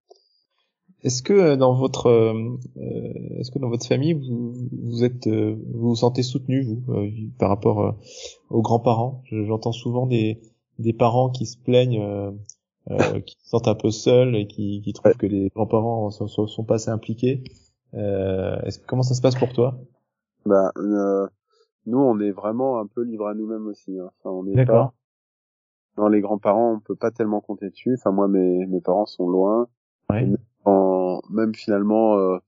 Est-ce 1.03 1.23
que 1.23 1.33
euh, 1.33 1.57
dans 1.57 1.75
votre 1.75 2.07
euh, 2.07 2.33
euh, 2.79 3.39
est-ce 3.39 3.51
que 3.51 3.59
dans 3.59 3.69
votre 3.69 3.87
famille 3.87 4.15
vous 4.15 4.55
vous 4.83 5.05
êtes 5.05 5.27
euh, 5.27 5.57
vous 5.75 5.91
vous 5.91 5.95
sentez 5.97 6.23
soutenu 6.23 6.63
vous 6.63 6.83
euh, 6.95 7.11
par 7.39 7.49
rapport 7.51 7.81
euh, 7.81 7.93
aux 8.51 8.63
grands-parents? 8.63 9.23
Je- 9.27 9.45
J'entends 9.45 9.73
souvent 9.73 10.07
des 10.07 10.41
des 10.79 10.93
parents 10.93 11.31
qui 11.31 11.47
se 11.47 11.59
plaignent 11.59 12.01
euh, 12.01 12.31
euh, 12.91 13.21
qui 13.27 13.37
se 13.43 13.51
sentent 13.51 13.69
un 13.69 13.75
peu 13.75 13.91
seuls 13.91 14.37
et 14.37 14.47
qui, 14.47 14.81
qui 14.83 14.93
trouvent 14.93 15.17
que 15.17 15.27
les 15.27 15.49
grands-parents 15.55 16.11
sont, 16.11 16.29
sont, 16.29 16.47
sont 16.47 16.65
pas 16.65 16.77
assez 16.77 16.91
impliqués. 16.91 17.45
Euh, 17.95 18.61
est-ce 18.63 18.79
comment 18.81 19.03
ça 19.03 19.15
se 19.15 19.21
passe 19.23 19.37
pour 19.37 19.53
toi? 19.53 19.79
Bah, 20.45 20.73
euh, 20.79 21.27
nous, 21.87 21.99
on 21.99 22.19
est 22.21 22.31
vraiment 22.33 22.79
un 22.81 22.87
peu 22.87 23.03
livrés 23.03 23.31
à 23.31 23.35
nous-mêmes 23.35 23.67
aussi. 23.67 23.99
hein. 23.99 24.11
Enfin, 24.19 24.31
on 24.31 24.47
est 24.47 24.65
pas 24.65 24.95
dans 25.97 26.09
les 26.09 26.21
grands-parents, 26.21 26.75
on 26.75 26.81
peut 26.81 26.95
pas 26.97 27.11
tellement 27.11 27.41
compter 27.41 27.71
dessus. 27.71 27.95
Enfin, 27.99 28.11
moi, 28.13 28.29
mes 28.29 28.67
mes 28.67 28.81
parents 28.83 29.07
sont 29.07 29.29
loin. 29.29 29.69
Ouais. 30.11 30.29
En, 30.65 31.21
même 31.31 31.55
finalement, 31.55 32.19
euh, 32.19 32.39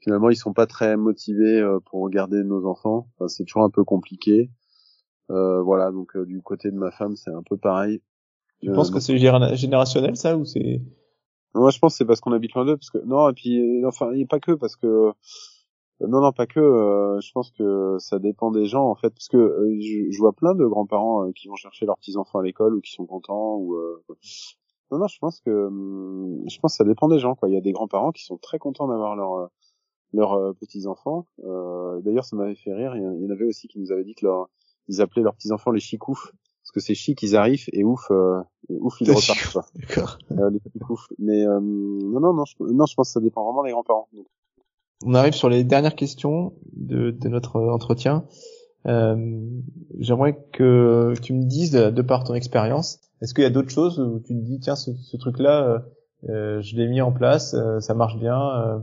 finalement, 0.00 0.30
ils 0.30 0.36
sont 0.36 0.52
pas 0.52 0.66
très 0.66 0.96
motivés 0.96 1.60
euh, 1.60 1.80
pour 1.86 2.02
regarder 2.02 2.44
nos 2.44 2.66
enfants. 2.66 3.08
Enfin, 3.16 3.26
c'est 3.28 3.44
toujours 3.44 3.64
un 3.64 3.70
peu 3.70 3.82
compliqué. 3.84 4.50
Euh, 5.30 5.60
voilà, 5.62 5.90
donc 5.90 6.14
euh, 6.16 6.24
du 6.26 6.40
côté 6.42 6.70
de 6.70 6.76
ma 6.76 6.90
femme, 6.92 7.16
c'est 7.16 7.30
un 7.32 7.42
peu 7.42 7.56
pareil. 7.56 8.00
Tu 8.60 8.70
Euh, 8.70 8.74
penses 8.74 8.90
que 8.90 9.00
c'est 9.00 9.18
générationnel 9.18 10.16
ça 10.16 10.36
ou 10.36 10.44
c'est 10.44 10.80
Moi, 11.54 11.70
je 11.70 11.78
pense 11.78 11.94
que 11.94 11.98
c'est 11.98 12.04
parce 12.04 12.20
qu'on 12.20 12.32
habite 12.32 12.54
loin 12.54 12.64
d'eux, 12.64 12.76
parce 12.76 12.90
que 12.90 12.98
non, 13.04 13.28
et 13.28 13.32
puis 13.32 13.58
euh, 13.82 13.88
enfin, 13.88 14.12
et 14.12 14.26
pas 14.26 14.38
que 14.38 14.52
parce 14.52 14.76
que 14.76 14.86
euh, 14.86 15.12
non, 16.00 16.20
non, 16.20 16.32
pas 16.32 16.46
que. 16.46 16.60
euh, 16.60 17.20
je 17.20 17.30
pense 17.32 17.50
que 17.52 17.96
ça 17.98 18.18
dépend 18.18 18.50
des 18.50 18.66
gens 18.66 18.84
en 18.90 18.94
fait, 18.94 19.10
parce 19.10 19.28
que 19.28 19.36
euh, 19.36 19.76
je, 19.80 20.10
je 20.10 20.18
vois 20.18 20.32
plein 20.32 20.54
de 20.54 20.66
grands-parents 20.66 21.26
euh, 21.28 21.32
qui 21.32 21.48
vont 21.48 21.56
chercher 21.56 21.86
leurs 21.86 21.96
petits 21.98 22.16
enfants 22.16 22.40
à 22.40 22.42
l'école 22.42 22.74
ou 22.74 22.80
qui 22.80 22.92
sont 22.92 23.06
contents 23.06 23.56
ou. 23.56 23.74
euh, 23.76 24.02
Non, 24.90 24.98
non, 24.98 25.06
je 25.08 25.18
pense 25.18 25.40
que 25.40 25.50
hum, 25.66 26.42
je 26.48 26.58
pense 26.60 26.72
que 26.72 26.76
ça 26.76 26.84
dépend 26.84 27.08
des 27.08 27.18
gens 27.18 27.34
quoi. 27.34 27.48
Il 27.48 27.54
y 27.54 27.58
a 27.58 27.60
des 27.60 27.72
grands-parents 27.72 28.12
qui 28.12 28.24
sont 28.24 28.36
très 28.38 28.58
contents 28.58 28.88
d'avoir 28.88 29.16
leurs 29.16 29.48
leurs 30.12 30.54
petits 30.56 30.86
enfants. 30.86 31.26
Euh, 31.44 32.00
D'ailleurs, 32.02 32.24
ça 32.24 32.36
m'avait 32.36 32.54
fait 32.54 32.72
rire. 32.72 32.94
Il 32.96 33.02
y 33.02 33.06
en- 33.06 33.12
il 33.12 33.22
y 33.22 33.26
en 33.26 33.30
avait 33.30 33.46
aussi 33.46 33.66
qui 33.68 33.78
nous 33.80 33.90
avaient 33.90 34.04
dit 34.04 34.14
que 34.14 34.26
leur 34.26 34.48
ils 34.88 35.00
appelaient 35.00 35.22
leurs 35.22 35.34
petits 35.34 35.50
enfants 35.52 35.70
les 35.72 35.80
chicoufs 35.80 36.30
parce 36.62 36.72
que 36.72 36.80
c'est 36.80 36.94
chic, 36.94 37.22
ils 37.22 37.36
arrivent 37.36 37.64
et 37.72 37.84
ouf, 37.84 38.10
euh, 38.10 38.40
et 38.68 38.78
ouf 38.80 39.00
ils 39.00 39.06
repartent. 39.16 39.72
D'accord. 39.76 40.18
Euh, 40.32 40.50
les 40.50 40.60
petits. 40.60 40.78
Mais 41.18 41.44
euh, 41.46 41.58
non, 41.60 42.20
non, 42.20 42.32
non, 42.34 42.44
je, 42.44 42.54
non, 42.60 42.86
je 42.86 42.94
pense 42.94 43.08
que 43.08 43.12
ça 43.12 43.20
dépend 43.20 43.44
vraiment 43.44 43.62
des 43.64 43.70
grands-parents. 43.72 44.08
On 45.04 45.14
arrive 45.14 45.34
sur 45.34 45.48
les 45.48 45.64
dernières 45.64 45.94
questions 45.94 46.54
de, 46.72 47.10
de 47.10 47.28
notre 47.28 47.60
entretien. 47.60 48.24
Euh, 48.86 49.16
J'aimerais 49.98 50.38
que 50.52 51.12
tu 51.22 51.32
me 51.34 51.44
dises, 51.44 51.72
de 51.72 52.02
par 52.02 52.24
ton 52.24 52.34
expérience, 52.34 53.00
est-ce 53.20 53.34
qu'il 53.34 53.44
y 53.44 53.46
a 53.46 53.50
d'autres 53.50 53.70
choses 53.70 54.00
où 54.00 54.18
tu 54.20 54.34
te 54.34 54.40
dis, 54.40 54.58
tiens, 54.60 54.76
ce, 54.76 54.92
ce 54.94 55.16
truc-là, 55.16 55.68
euh, 55.68 55.78
euh, 56.30 56.60
je 56.62 56.76
l'ai 56.76 56.88
mis 56.88 57.00
en 57.00 57.12
place, 57.12 57.54
euh, 57.54 57.80
ça 57.80 57.94
marche 57.94 58.18
bien. 58.18 58.38
euh, 58.38 58.78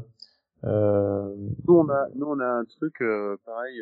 euh, 0.66 1.36
Nous, 1.68 1.74
on 1.76 1.90
a, 1.90 2.08
nous, 2.16 2.28
on 2.28 2.40
a 2.40 2.46
un 2.46 2.66
truc 2.66 3.04
pareil. 3.46 3.82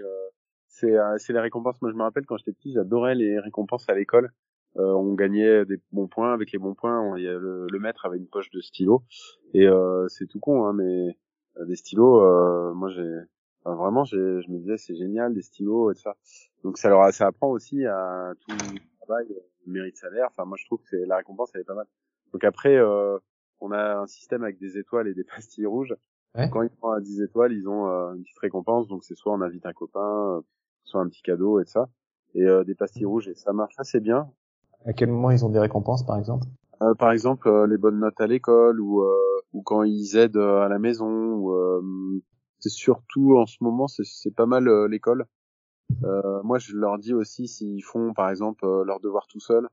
c'est, 0.68 0.96
c'est 1.18 1.34
les 1.34 1.40
récompenses. 1.40 1.82
Moi, 1.82 1.92
je 1.92 1.98
me 1.98 2.04
rappelle 2.04 2.26
quand 2.26 2.38
j'étais 2.38 2.54
petit, 2.54 2.74
j'adorais 2.74 3.16
les 3.16 3.40
récompenses 3.40 3.86
à 3.90 3.94
l'école. 3.96 4.32
Euh, 4.78 4.94
on 4.94 5.14
gagnait 5.14 5.66
des 5.66 5.78
bons 5.92 6.08
points. 6.08 6.34
Avec 6.34 6.52
les 6.52 6.60
bons 6.60 6.74
points, 6.76 7.00
on, 7.02 7.16
y 7.18 7.28
a 7.28 7.34
le, 7.34 7.68
le 7.70 7.80
maître 7.80 8.06
avait 8.06 8.18
une 8.18 8.28
poche 8.28 8.50
de 8.52 8.62
stylo. 8.62 9.04
Et 9.54 9.68
euh, 9.68 10.08
c'est 10.08 10.28
tout 10.28 10.40
con, 10.40 10.66
hein, 10.66 10.74
mais 10.74 11.18
des 11.66 11.76
stylos. 11.76 12.22
euh, 12.22 12.74
moi, 12.74 12.90
j'ai 12.90 13.16
enfin, 13.64 13.76
vraiment, 13.76 14.04
j'ai, 14.04 14.18
je 14.42 14.52
me 14.52 14.58
disais, 14.58 14.78
c'est 14.78 14.96
génial, 14.96 15.34
des 15.34 15.42
stylos 15.42 15.92
et 15.92 15.96
tout 15.96 16.02
ça. 16.02 16.16
Donc 16.64 16.78
ça 16.78 16.90
leur, 16.90 17.12
ça 17.14 17.28
apprend 17.28 17.50
aussi 17.50 17.86
à 17.86 18.34
tout 18.42 18.52
le 18.52 18.80
travail, 19.06 19.28
euh, 19.32 19.40
le 19.66 19.74
mérite 19.74 19.98
salaire. 19.98 20.28
Enfin, 20.30 20.46
moi, 20.46 20.58
je 20.60 20.66
trouve 20.66 20.80
que 20.80 20.88
c'est, 20.90 21.06
la 21.06 21.18
récompense, 21.18 21.52
elle 21.54 21.62
est 21.62 21.66
pas 21.66 21.76
mal. 21.76 21.88
Donc 22.34 22.44
après, 22.44 22.76
euh, 22.76 23.18
on 23.62 23.72
a 23.72 24.00
un 24.00 24.08
système 24.08 24.44
avec 24.44 24.60
des 24.60 24.78
étoiles 24.78 25.08
et 25.08 25.14
des 25.14 25.24
pastilles 25.36 25.66
rouges. 25.66 25.96
Ouais. 26.36 26.50
Quand 26.50 26.62
ils 26.62 26.70
prennent 26.70 26.94
à 26.94 27.02
10 27.02 27.22
étoiles, 27.22 27.54
ils 27.54 27.68
ont 27.68 27.88
euh, 27.90 28.14
une 28.14 28.24
petite 28.24 28.40
récompense. 28.40 28.88
Donc 28.88 29.04
c'est 29.04 29.16
soit 29.16 29.34
on 29.34 29.42
invite 29.42 29.66
un 29.66 29.74
copain, 29.74 30.38
euh, 30.38 30.42
soit 30.84 31.02
un 31.02 31.08
petit 31.08 31.22
cadeau 31.22 31.60
et 31.60 31.66
tout 31.66 31.72
ça. 31.72 31.90
Et 32.36 32.44
euh, 32.44 32.64
des 32.64 32.76
pastilles 32.76 33.06
rouges, 33.06 33.28
et 33.28 33.34
ça 33.34 33.54
marche 33.54 33.74
assez 33.80 34.00
bien. 34.00 34.30
à 34.86 34.94
quel 34.94 35.10
moment 35.10 35.32
ils 35.32 35.44
ont 35.44 35.50
des 35.50 35.60
récompenses, 35.60 36.06
par 36.06 36.18
exemple? 36.18 36.46
Euh, 36.82 36.94
par 36.96 37.12
exemple, 37.12 37.48
euh, 37.50 37.68
les 37.68 37.78
bonnes 37.78 38.00
notes 38.00 38.20
à 38.22 38.28
l'école 38.28 38.80
ou 38.80 39.02
euh, 39.02 39.42
ou 39.54 39.62
quand 39.62 39.84
ils 39.84 40.16
aident 40.16 40.38
euh, 40.38 40.62
à 40.62 40.70
la 40.70 40.80
maison. 40.80 41.10
Ou, 41.34 41.54
euh, 41.54 41.82
c'est 42.60 42.70
surtout 42.70 43.38
en 43.38 43.46
ce 43.46 43.58
moment, 43.62 43.88
c'est 43.88 44.06
c'est 44.06 44.34
pas 44.34 44.46
mal 44.46 44.68
euh, 44.68 44.88
l'école. 44.88 45.26
Euh, 46.04 46.42
moi, 46.44 46.60
je 46.60 46.76
leur 46.76 46.98
dis 47.00 47.14
aussi 47.14 47.48
s'ils 47.48 47.84
font, 47.84 48.14
par 48.14 48.30
exemple, 48.30 48.64
euh, 48.66 48.84
leurs 48.86 49.00
devoirs 49.00 49.28
tout 49.28 49.40
seuls. 49.40 49.68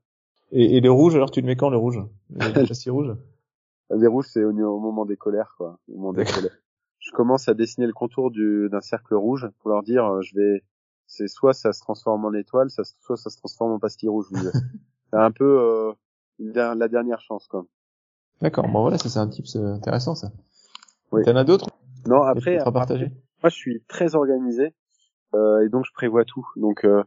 et, 0.51 0.77
et 0.77 0.81
le 0.81 0.91
rouge, 0.91 1.15
alors 1.15 1.29
tu 1.31 1.41
le 1.41 1.47
mets 1.47 1.55
quand 1.55 1.69
le 1.69 1.77
rouge? 1.77 2.01
Le 2.29 2.39
châssis 2.65 2.89
rouge? 2.89 3.15
Les 3.95 4.07
rouges, 4.07 4.27
c'est 4.27 4.43
au, 4.43 4.49
au 4.51 4.79
moment 4.79 5.05
des 5.05 5.15
colères, 5.15 5.53
quoi. 5.57 5.79
Au 5.87 5.95
moment 5.95 6.13
des 6.13 6.25
colères. 6.25 6.57
Je 6.99 7.11
commence 7.11 7.47
à 7.47 7.53
dessiner 7.53 7.87
le 7.87 7.93
contour 7.93 8.31
du, 8.31 8.67
d'un 8.69 8.81
cercle 8.81 9.13
rouge 9.15 9.47
pour 9.59 9.69
leur 9.69 9.83
dire, 9.83 10.05
euh, 10.05 10.21
je 10.21 10.35
vais, 10.35 10.63
c'est 11.05 11.27
soit 11.27 11.53
ça 11.53 11.71
se 11.71 11.79
transforme 11.79 12.25
en 12.25 12.33
étoile, 12.33 12.69
ça, 12.69 12.83
soit 12.99 13.15
ça 13.15 13.29
se 13.29 13.37
transforme 13.37 13.71
en 13.71 13.79
pastille 13.79 14.09
rouge. 14.09 14.27
c'est 15.11 15.17
un 15.17 15.31
peu 15.31 15.59
euh, 15.61 15.93
une 16.39 16.51
der- 16.51 16.75
la 16.75 16.87
dernière 16.87 17.21
chance, 17.21 17.47
quoi. 17.47 17.65
D'accord, 18.41 18.67
bon 18.67 18.81
voilà, 18.81 18.97
ça 18.97 19.09
c'est 19.09 19.19
un 19.19 19.27
tips 19.27 19.55
euh, 19.55 19.73
intéressant 19.73 20.13
ça. 20.15 20.29
Oui. 21.11 21.23
T'en 21.23 21.35
as 21.35 21.43
d'autres 21.43 21.67
Non, 22.05 22.21
Après, 22.21 22.57
après, 22.57 22.57
à 22.59 22.71
partager? 22.71 23.07
moi, 23.41 23.49
je 23.49 23.55
suis 23.55 23.83
très 23.87 24.15
organisé 24.15 24.73
euh, 25.33 25.65
et 25.65 25.69
donc 25.69 25.85
je 25.85 25.91
prévois 25.93 26.23
tout. 26.25 26.45
Donc, 26.55 26.85
euh, 26.85 27.03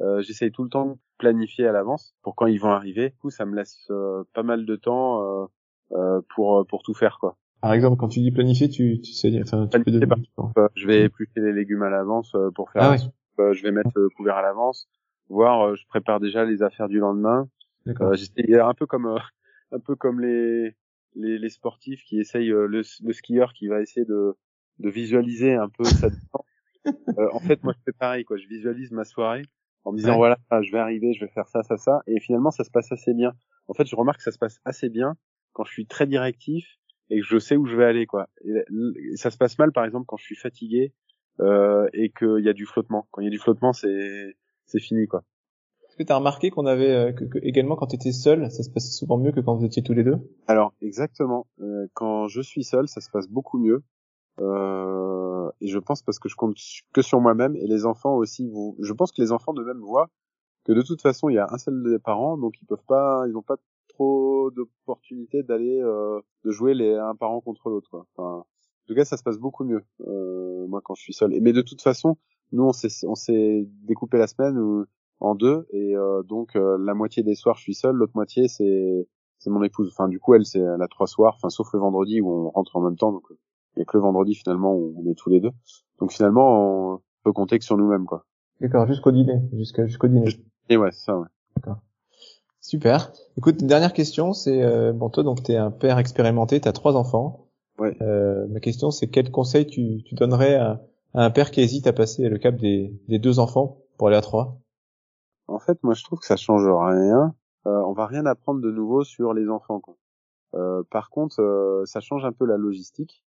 euh, 0.00 0.20
j'essaye 0.22 0.50
tout 0.52 0.64
le 0.64 0.68
temps 0.68 0.86
de 0.86 0.96
planifier 1.18 1.66
à 1.66 1.72
l'avance 1.72 2.14
pour 2.22 2.34
quand 2.34 2.46
ils 2.46 2.58
vont 2.60 2.70
arriver. 2.70 3.10
Du 3.10 3.16
coup, 3.16 3.30
ça 3.30 3.46
me 3.46 3.56
laisse 3.56 3.86
euh, 3.90 4.24
pas 4.34 4.42
mal 4.42 4.66
de 4.66 4.76
temps 4.76 5.22
euh, 5.22 5.46
euh, 5.92 6.20
pour 6.34 6.66
pour 6.66 6.82
tout 6.82 6.92
faire, 6.94 7.18
quoi. 7.20 7.36
Par 7.62 7.72
exemple, 7.72 7.96
quand 7.96 8.08
tu 8.08 8.20
dis 8.20 8.30
planifier, 8.30 8.68
tu, 8.68 9.00
tu 9.00 9.12
sais, 9.12 9.40
enfin, 9.42 9.66
tu 9.68 9.80
peux 9.82 9.90
je 10.74 10.86
vais 10.86 11.04
éplucher 11.04 11.40
les 11.40 11.52
légumes 11.52 11.82
à 11.82 11.90
l'avance 11.90 12.34
euh, 12.34 12.50
pour 12.54 12.70
faire 12.70 12.82
Ah. 12.82 12.96
Euh, 13.40 13.52
je 13.54 13.62
vais 13.62 13.70
mettre 13.72 13.90
le 13.94 14.08
couvert 14.10 14.36
à 14.36 14.42
l'avance, 14.42 14.88
voire 15.28 15.68
euh, 15.68 15.74
je 15.74 15.86
prépare 15.88 16.20
déjà 16.20 16.44
les 16.44 16.62
affaires 16.62 16.88
du 16.88 16.98
lendemain. 16.98 17.48
D'accord. 17.86 18.08
Euh, 18.12 18.14
j'essaie- 18.16 18.60
un 18.60 18.74
peu 18.74 18.86
comme 18.86 19.06
euh, 19.06 19.18
un 19.72 19.80
peu 19.80 19.94
comme 19.96 20.20
les 20.20 20.74
les, 21.14 21.38
les 21.38 21.48
sportifs 21.48 22.02
qui 22.04 22.18
essayent 22.20 22.50
euh, 22.52 22.66
le, 22.66 22.82
le 23.02 23.12
skieur 23.12 23.52
qui 23.52 23.68
va 23.68 23.80
essayer 23.80 24.04
de 24.04 24.34
de 24.78 24.90
visualiser 24.90 25.54
un 25.54 25.68
peu 25.68 25.84
sa. 25.84 26.08
Euh, 27.18 27.28
en 27.32 27.40
fait, 27.40 27.64
moi 27.64 27.72
je 27.76 27.82
fais 27.84 27.92
pareil 27.98 28.24
quoi, 28.24 28.36
je 28.36 28.46
visualise 28.46 28.92
ma 28.92 29.02
soirée 29.04 29.42
en 29.82 29.90
me 29.90 29.96
disant 29.96 30.12
Ouais. 30.12 30.18
voilà, 30.18 30.38
je 30.62 30.70
vais 30.70 30.78
arriver, 30.78 31.14
je 31.14 31.24
vais 31.24 31.30
faire 31.32 31.48
ça 31.48 31.64
ça 31.64 31.76
ça 31.76 32.00
et 32.06 32.20
finalement 32.20 32.52
ça 32.52 32.62
se 32.62 32.70
passe 32.70 32.92
assez 32.92 33.12
bien. 33.12 33.32
En 33.66 33.74
fait, 33.74 33.86
je 33.86 33.96
remarque 33.96 34.18
que 34.18 34.22
ça 34.22 34.30
se 34.30 34.38
passe 34.38 34.60
assez 34.64 34.88
bien 34.88 35.16
quand 35.52 35.64
je 35.64 35.72
suis 35.72 35.86
très 35.86 36.06
directif 36.06 36.78
et 37.10 37.18
que 37.20 37.26
je 37.26 37.38
sais 37.38 37.56
où 37.56 37.66
je 37.66 37.74
vais 37.76 37.84
aller 37.86 38.06
quoi. 38.06 38.28
Et 38.44 39.16
ça 39.16 39.32
se 39.32 39.36
passe 39.36 39.58
mal 39.58 39.72
par 39.72 39.84
exemple 39.84 40.06
quand 40.06 40.16
je 40.16 40.24
suis 40.24 40.36
fatigué 40.36 40.92
euh, 41.40 41.88
et 41.92 42.10
qu'il 42.10 42.44
y 42.44 42.48
a 42.48 42.52
du 42.52 42.66
flottement. 42.66 43.08
Quand 43.10 43.20
il 43.20 43.24
y 43.24 43.28
a 43.28 43.30
du 43.30 43.38
flottement, 43.40 43.72
c'est 43.72 44.36
c'est 44.66 44.80
fini 44.80 45.08
quoi. 45.08 45.24
Est-ce 45.96 46.04
que 46.04 46.08
t'as 46.08 46.16
remarqué 46.18 46.50
qu'on 46.50 46.66
avait 46.66 46.90
euh, 46.90 47.12
que, 47.12 47.24
que 47.24 47.38
également 47.40 47.74
quand 47.74 47.86
t'étais 47.86 48.12
seul, 48.12 48.50
ça 48.50 48.62
se 48.62 48.68
passait 48.68 48.92
souvent 48.92 49.16
mieux 49.16 49.32
que 49.32 49.40
quand 49.40 49.54
vous 49.54 49.64
étiez 49.64 49.82
tous 49.82 49.94
les 49.94 50.04
deux? 50.04 50.18
Alors 50.46 50.74
exactement. 50.82 51.46
Euh, 51.62 51.86
quand 51.94 52.28
je 52.28 52.42
suis 52.42 52.64
seul, 52.64 52.86
ça 52.86 53.00
se 53.00 53.08
passe 53.08 53.28
beaucoup 53.28 53.56
mieux. 53.56 53.82
Euh, 54.38 55.50
et 55.62 55.68
je 55.68 55.78
pense 55.78 56.02
parce 56.02 56.18
que 56.18 56.28
je 56.28 56.36
compte 56.36 56.58
que 56.92 57.00
sur 57.00 57.18
moi-même 57.22 57.56
et 57.56 57.66
les 57.66 57.86
enfants 57.86 58.14
aussi. 58.14 58.46
Vous, 58.46 58.76
je 58.78 58.92
pense 58.92 59.10
que 59.10 59.22
les 59.22 59.32
enfants 59.32 59.54
de 59.54 59.64
même 59.64 59.78
voient 59.78 60.10
que 60.66 60.72
de 60.72 60.82
toute 60.82 61.00
façon 61.00 61.30
il 61.30 61.36
y 61.36 61.38
a 61.38 61.48
un 61.50 61.56
seul 61.56 61.82
des 61.82 61.98
parents, 61.98 62.36
donc 62.36 62.60
ils 62.60 62.66
peuvent 62.66 62.84
pas, 62.86 63.24
ils 63.26 63.32
n'ont 63.32 63.40
pas 63.40 63.56
trop 63.88 64.50
d'opportunités 64.50 65.44
d'aller 65.44 65.80
euh, 65.80 66.20
de 66.44 66.50
jouer 66.50 66.74
les 66.74 66.92
un 66.92 67.14
parent 67.14 67.40
contre 67.40 67.70
l'autre. 67.70 68.04
Enfin, 68.18 68.40
en 68.40 68.46
tout 68.86 68.94
cas, 68.94 69.06
ça 69.06 69.16
se 69.16 69.22
passe 69.22 69.38
beaucoup 69.38 69.64
mieux. 69.64 69.82
Euh, 70.06 70.66
moi 70.66 70.82
quand 70.84 70.94
je 70.94 71.00
suis 71.00 71.14
seul. 71.14 71.32
Mais 71.40 71.54
de 71.54 71.62
toute 71.62 71.80
façon, 71.80 72.18
nous 72.52 72.64
on 72.64 72.72
s'est 72.72 73.06
on 73.06 73.14
s'est 73.14 73.66
découpé 73.84 74.18
la 74.18 74.26
semaine 74.26 74.58
où- 74.58 74.84
en 75.20 75.34
deux 75.34 75.66
et 75.70 75.96
euh, 75.96 76.22
donc 76.22 76.56
euh, 76.56 76.76
la 76.78 76.94
moitié 76.94 77.22
des 77.22 77.34
soirs 77.34 77.56
je 77.56 77.62
suis 77.62 77.74
seul, 77.74 77.94
l'autre 77.94 78.12
moitié 78.14 78.48
c'est 78.48 79.08
c'est 79.38 79.50
mon 79.50 79.62
épouse. 79.62 79.92
Enfin, 79.92 80.08
du 80.08 80.18
coup, 80.18 80.34
elle, 80.34 80.46
c'est 80.46 80.60
elle 80.60 80.80
a 80.80 80.88
trois 80.88 81.06
soirs, 81.06 81.34
enfin, 81.36 81.50
sauf 81.50 81.72
le 81.74 81.78
vendredi 81.78 82.20
où 82.20 82.30
on 82.30 82.50
rentre 82.50 82.74
en 82.76 82.80
même 82.80 82.96
temps. 82.96 83.12
Donc, 83.12 83.30
euh, 83.30 83.38
il 83.76 83.80
y 83.80 83.82
a 83.82 83.84
que 83.84 83.96
le 83.96 84.02
vendredi 84.02 84.34
finalement 84.34 84.74
où 84.74 84.94
on 84.98 85.10
est 85.10 85.14
tous 85.14 85.28
les 85.28 85.40
deux. 85.40 85.50
Donc 86.00 86.10
finalement, 86.10 86.94
on 86.94 87.00
peut 87.22 87.32
compter 87.32 87.58
que 87.58 87.64
sur 87.64 87.76
nous-mêmes, 87.76 88.06
quoi. 88.06 88.24
D'accord, 88.60 88.86
jusqu'au 88.86 89.10
dîner, 89.12 89.40
jusqu'à 89.52 89.86
jusqu'au 89.86 90.08
dîner. 90.08 90.30
Et 90.70 90.78
ouais, 90.78 90.90
ça, 90.92 91.18
ouais. 91.18 91.28
Super. 92.60 93.12
Écoute, 93.36 93.60
une 93.60 93.68
dernière 93.68 93.92
question, 93.92 94.32
c'est 94.32 94.62
euh, 94.62 94.92
bon 94.92 95.10
toi 95.10 95.22
donc 95.22 95.42
t'es 95.42 95.56
un 95.56 95.70
père 95.70 95.98
expérimenté, 95.98 96.60
t'as 96.60 96.72
trois 96.72 96.96
enfants. 96.96 97.46
Ouais. 97.78 97.94
Euh, 98.00 98.46
ma 98.48 98.58
question 98.58 98.90
c'est 98.90 99.08
quel 99.08 99.30
conseil 99.30 99.66
tu, 99.66 100.02
tu 100.04 100.14
donnerais 100.14 100.54
à, 100.56 100.82
à 101.14 101.24
un 101.24 101.30
père 101.30 101.50
qui 101.50 101.60
hésite 101.60 101.86
à 101.86 101.92
passer 101.92 102.28
le 102.28 102.38
cap 102.38 102.56
des, 102.56 102.92
des 103.06 103.18
deux 103.18 103.38
enfants 103.38 103.82
pour 103.98 104.08
aller 104.08 104.16
à 104.16 104.22
trois? 104.22 104.58
En 105.48 105.58
fait, 105.58 105.82
moi, 105.82 105.94
je 105.94 106.04
trouve 106.04 106.18
que 106.20 106.26
ça 106.26 106.36
change 106.36 106.66
rien. 106.66 107.34
Euh, 107.66 107.82
on 107.86 107.92
va 107.92 108.06
rien 108.06 108.26
apprendre 108.26 108.60
de 108.60 108.70
nouveau 108.70 109.04
sur 109.04 109.32
les 109.32 109.48
enfants, 109.48 109.80
quoi. 109.80 109.96
Euh, 110.54 110.82
par 110.90 111.10
contre, 111.10 111.40
euh, 111.40 111.84
ça 111.84 112.00
change 112.00 112.24
un 112.24 112.32
peu 112.32 112.46
la 112.46 112.56
logistique 112.56 113.22